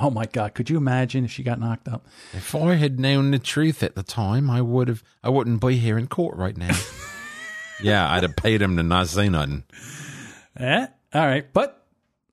[0.00, 0.54] oh my God!
[0.54, 2.06] Could you imagine if she got knocked up?
[2.32, 5.02] If I had known the truth at the time, I would have.
[5.22, 6.76] I wouldn't be here in court right now.
[7.82, 9.64] yeah, I'd have paid him to not say nothing.
[10.56, 10.86] Eh?
[11.14, 11.86] All right, but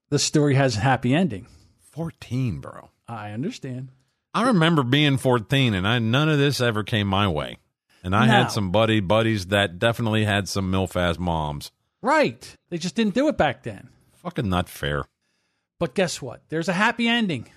[0.10, 1.48] the story has a happy ending.
[1.92, 2.90] 14, bro.
[3.08, 3.90] I understand.
[4.34, 7.58] I remember being 14, and I none of this ever came my way.
[8.04, 8.32] And I No.
[8.32, 11.72] had some buddy buddies that definitely had some milf ass moms.
[12.02, 12.56] Right?
[12.70, 13.90] They just didn't do it back then.
[14.22, 15.06] Fucking not fair.
[15.80, 16.42] But guess what?
[16.50, 17.50] There's a happy ending.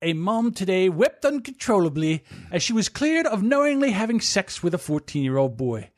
[0.00, 2.22] A mom today wept uncontrollably
[2.52, 5.90] as she was cleared of knowingly having sex with a 14 year old boy.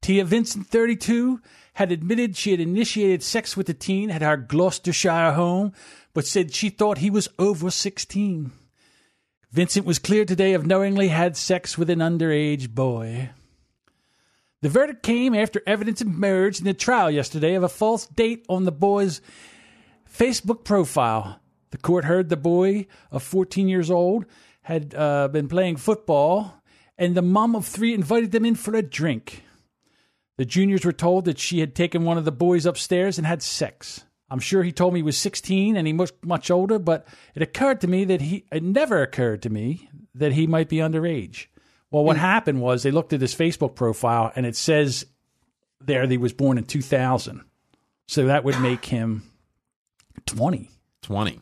[0.00, 1.40] Tia Vincent, 32,
[1.74, 5.72] had admitted she had initiated sex with the teen at her Gloucestershire home,
[6.14, 8.52] but said she thought he was over 16.
[9.50, 13.30] Vincent was cleared today of knowingly had sex with an underage boy.
[14.62, 18.64] The verdict came after evidence emerged in the trial yesterday of a false date on
[18.64, 19.20] the boy's
[20.08, 21.40] Facebook profile.
[21.76, 24.24] The court heard the boy of 14 years old
[24.62, 26.62] had uh, been playing football,
[26.96, 29.44] and the mom of three invited them in for a drink.
[30.38, 33.42] The juniors were told that she had taken one of the boys upstairs and had
[33.42, 34.04] sex.
[34.30, 37.42] I'm sure he told me he was 16 and he was much older, but it
[37.42, 41.48] occurred to me that he, it never occurred to me that he might be underage.
[41.90, 45.04] Well, what happened was they looked at his Facebook profile and it says
[45.78, 47.42] there that he was born in 2000.
[48.08, 49.24] So that would make him
[50.24, 50.70] 20.
[51.02, 51.40] 20.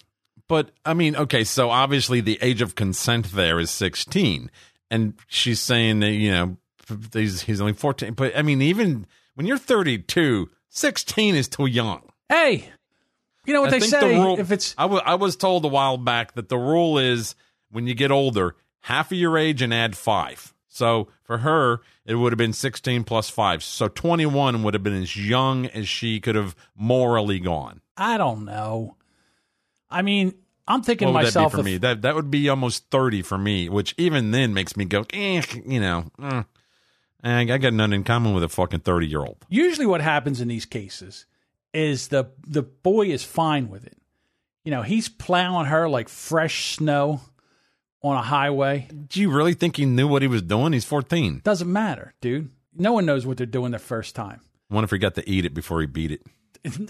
[0.49, 4.51] But I mean, okay, so obviously the age of consent there is 16.
[4.91, 6.57] And she's saying that, you know,
[7.13, 8.15] he's, he's only 14.
[8.15, 12.03] But I mean, even when you're 32, 16 is too young.
[12.29, 12.69] Hey,
[13.47, 14.01] you know what I they say?
[14.01, 16.99] the rule, if it's I, w- I was told a while back that the rule
[16.99, 17.35] is
[17.71, 20.55] when you get older, half of your age and add five.
[20.69, 23.63] So for her, it would have been 16 plus five.
[23.63, 27.81] So 21 would have been as young as she could have morally gone.
[27.97, 28.97] I don't know.
[29.95, 30.35] I mean,
[30.67, 31.79] I'm thinking What would myself, that be for if- me?
[31.79, 35.43] That that would be almost 30 for me, which even then makes me go, eh,
[35.67, 36.43] you know, eh.
[37.23, 39.39] I got nothing in common with a fucking 30 year old.
[39.49, 41.27] usually what happens in these cases
[41.73, 43.97] is the the boy is fine with it.
[44.65, 47.21] You know, he's plowing her like fresh snow
[48.03, 48.89] on a highway.
[49.09, 50.73] Do you really think he knew what he was doing?
[50.73, 51.41] He's 14.
[51.45, 52.51] Doesn't matter, dude.
[52.77, 54.41] No one knows what they're doing the first time.
[54.71, 56.23] I wonder if he got to eat it before he beat it.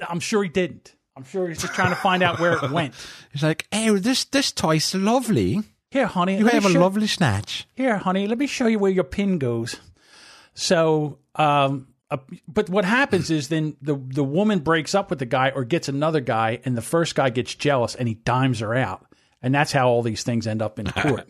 [0.09, 0.95] I'm sure he didn't.
[1.17, 2.95] I'm sure he's just trying to find out where it went.
[3.33, 5.61] He's like, hey, this this toy's lovely.
[5.91, 6.39] Here, honey.
[6.39, 7.69] You have a show- lovely snatch.
[7.75, 9.77] Here, honey, let me show you where your pin goes.
[10.55, 12.17] So, um, uh,
[12.49, 15.89] but what happens is then the the woman breaks up with the guy or gets
[15.89, 19.07] another guy, and the first guy gets jealous and he dimes her out,
[19.41, 21.29] and that's how all these things end up in court.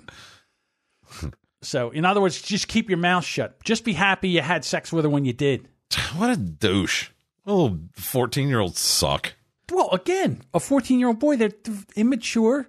[1.63, 3.63] so, in other words, just keep your mouth shut.
[3.65, 5.69] Just be happy you had sex with her when you did.
[6.17, 7.11] What a douche.
[7.47, 9.35] Little 14 year olds suck.
[9.73, 11.53] Well, again, a fourteen-year-old boy, they're
[11.97, 12.69] immature.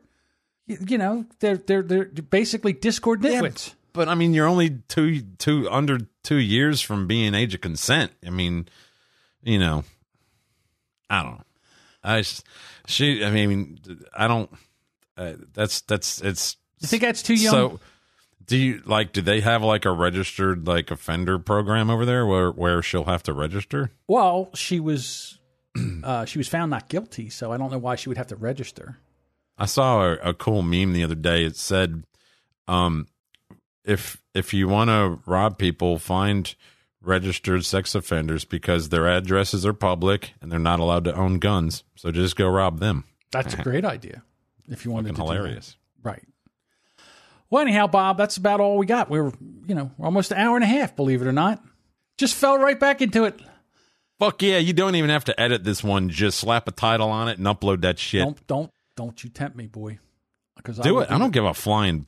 [0.66, 3.74] You, you know, they're they're they're basically discord nitwits.
[3.94, 8.12] But I mean, you're only two, two, under two years from being age of consent.
[8.26, 8.68] I mean,
[9.42, 9.86] you know,
[11.10, 11.44] I don't know.
[12.04, 12.24] I,
[12.88, 13.80] she, I mean,
[14.14, 14.50] I don't,
[15.18, 17.52] uh, that's, that's, it's, You think that's too young?
[17.52, 17.80] so,
[18.46, 22.52] do you like, do they have like a registered like offender program over there where,
[22.52, 23.92] where she'll have to register?
[24.10, 25.40] Well, she was
[26.04, 28.36] uh, she was found not guilty, so I don't know why she would have to
[28.36, 28.98] register.
[29.58, 31.46] I saw a, a cool meme the other day.
[31.46, 32.04] It said,
[32.68, 33.08] um,
[33.84, 36.54] if if you want to rob people, find
[37.02, 41.84] registered sex offenders because their addresses are public and they're not allowed to own guns.
[41.96, 43.04] So just go rob them.
[43.32, 44.24] That's a great idea.
[44.68, 45.78] If you Fucking to hilarious.
[46.02, 46.24] right?
[47.50, 49.10] Well, anyhow, Bob, that's about all we got.
[49.10, 49.32] We were,
[49.68, 51.64] you know, we're almost an hour and a half, believe it or not.
[52.18, 53.40] Just fell right back into it.
[54.20, 54.58] Fuck yeah!
[54.58, 56.10] You don't even have to edit this one.
[56.10, 58.24] Just slap a title on it and upload that shit.
[58.24, 60.00] Don't don't don't you tempt me, boy.
[60.56, 61.12] Because do it.
[61.12, 62.06] I don't give a flying.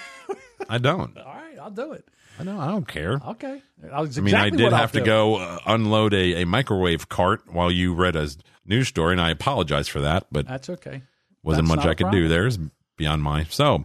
[0.68, 1.16] I don't.
[1.18, 2.06] All right, I'll do it.
[2.38, 2.58] I don't.
[2.58, 3.20] I don't care.
[3.28, 3.62] Okay.
[3.78, 5.04] That's I mean, I did have to do.
[5.04, 8.28] go uh, unload a, a microwave cart while you read a
[8.64, 10.26] news story, and I apologize for that.
[10.32, 11.02] But That's okay.
[11.42, 12.22] wasn't That's much I could problem.
[12.22, 12.46] do there.
[12.46, 12.58] Is
[12.96, 13.44] beyond my.
[13.44, 13.84] So,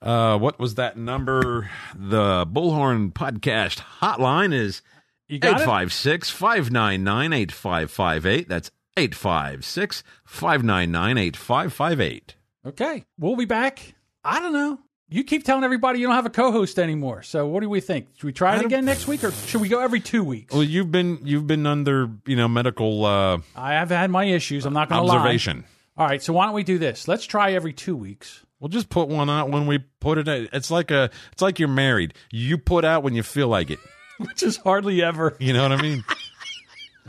[0.00, 1.68] uh, what was that number?
[1.94, 4.82] The Bullhorn Podcast hotline is
[5.28, 8.48] You got 856 599 8558.
[8.48, 12.34] That's 856 599 8558.
[12.66, 13.04] Okay.
[13.18, 13.94] We'll be back.
[14.24, 14.78] I don't know.
[15.10, 17.22] You keep telling everybody you don't have a co-host anymore.
[17.22, 18.08] So what do we think?
[18.16, 20.52] Should we try it again next week, or should we go every two weeks?
[20.52, 24.66] Well, you've been you've been under you know medical uh, I have had my issues.
[24.66, 25.16] I'm not going to lie.
[25.16, 25.64] observation.
[25.96, 26.22] All right.
[26.22, 27.08] So why don't we do this?
[27.08, 28.44] Let's try every two weeks.
[28.60, 30.28] We'll just put one out when we put it.
[30.28, 30.48] Out.
[30.52, 32.12] It's like a it's like you're married.
[32.30, 33.78] You put out when you feel like it.
[34.26, 35.36] Which is hardly ever.
[35.38, 36.04] You know what I mean?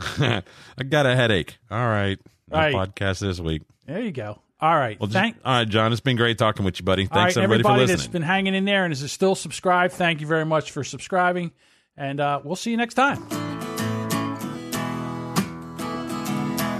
[0.18, 0.42] I
[0.88, 1.58] got a headache.
[1.70, 2.18] All right.
[2.48, 2.74] No Right.
[2.74, 3.62] podcast this week.
[3.86, 4.40] There you go.
[4.60, 4.98] All right.
[5.00, 5.36] Well, just, Thank.
[5.44, 5.92] all right, John.
[5.92, 7.02] It's been great talking with you, buddy.
[7.10, 7.78] All right, Thanks everybody, for listening.
[7.78, 8.12] everybody for that's listening.
[8.12, 9.94] been hanging in there and is still subscribed.
[9.94, 11.52] Thank you very much for subscribing,
[11.96, 13.26] and uh, we'll see you next time.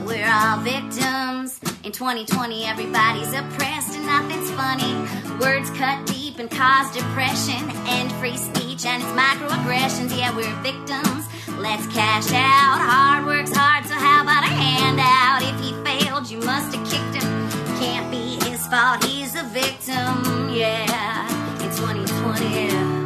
[0.06, 1.58] We're all victims.
[1.84, 4.92] In 2020, everybody's oppressed and nothing's funny.
[5.40, 10.16] Words cut deep deep and cause depression and free speech and its microaggressions.
[10.16, 11.26] Yeah, we're victims.
[11.58, 12.78] Let's cash out.
[12.78, 15.42] Hard work's hard, so how about a handout?
[15.42, 17.50] If he failed, you must have kicked him.
[17.78, 20.50] Can't be his fault, he's a victim.
[20.52, 21.26] Yeah,
[21.62, 23.00] in 2020.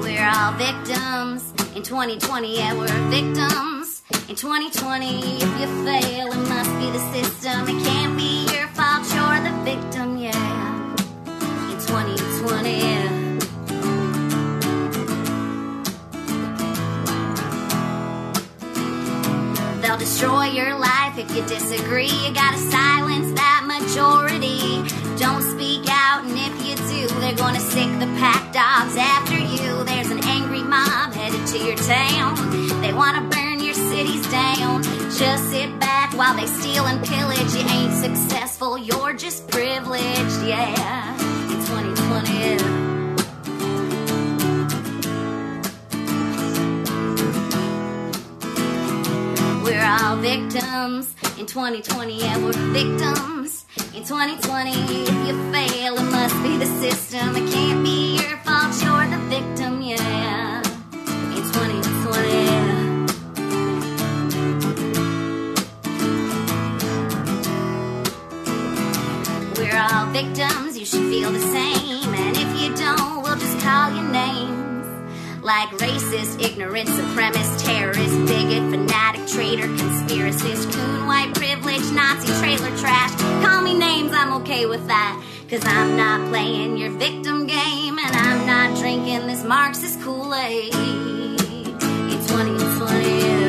[0.00, 3.79] We're all victims in 2020, yeah, we're victims.
[4.30, 7.68] In 2020, if you fail, it must be the system.
[7.68, 10.94] It can't be your fault, you're the victim, yeah.
[11.68, 13.10] In 2020, yeah.
[19.82, 22.06] They'll destroy your life if you disagree.
[22.06, 24.84] You gotta silence that majority.
[25.18, 29.82] Don't speak out, and if you do, they're gonna sick the pack dogs after you.
[29.82, 32.80] There's an angry mob headed to your town.
[32.80, 33.28] They wanna
[33.70, 34.82] your cities down.
[34.82, 37.54] Just sit back while they steal and pillage.
[37.54, 41.14] You ain't successful, you're just privileged, yeah.
[41.52, 42.56] In 2020.
[49.62, 51.14] We're all victims.
[51.38, 53.66] In 2020, yeah, we're victims.
[53.94, 57.36] In 2020, if you fail, it must be the system.
[57.36, 60.29] It can't be your fault, you're the victim, yeah.
[70.12, 72.14] Victims, you should feel the same.
[72.14, 74.86] And if you don't, we'll just call you names.
[75.42, 83.14] Like racist, ignorant, supremacist, terrorist, bigot, fanatic, traitor, conspiracist, coon, white privilege, Nazi, trailer trash.
[83.44, 85.24] Call me names, I'm okay with that.
[85.48, 90.72] Cause I'm not playing your victim game, and I'm not drinking this Marxist Kool Aid.
[90.72, 93.39] It's 2020.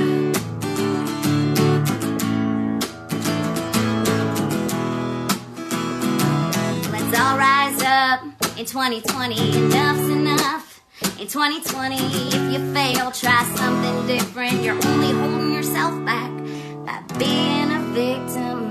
[7.32, 8.24] All rise up
[8.58, 9.36] in 2020.
[9.58, 10.84] Enough's enough.
[11.20, 14.64] In 2020, if you fail, try something different.
[14.64, 16.32] You're only holding yourself back
[16.86, 18.71] by being a victim.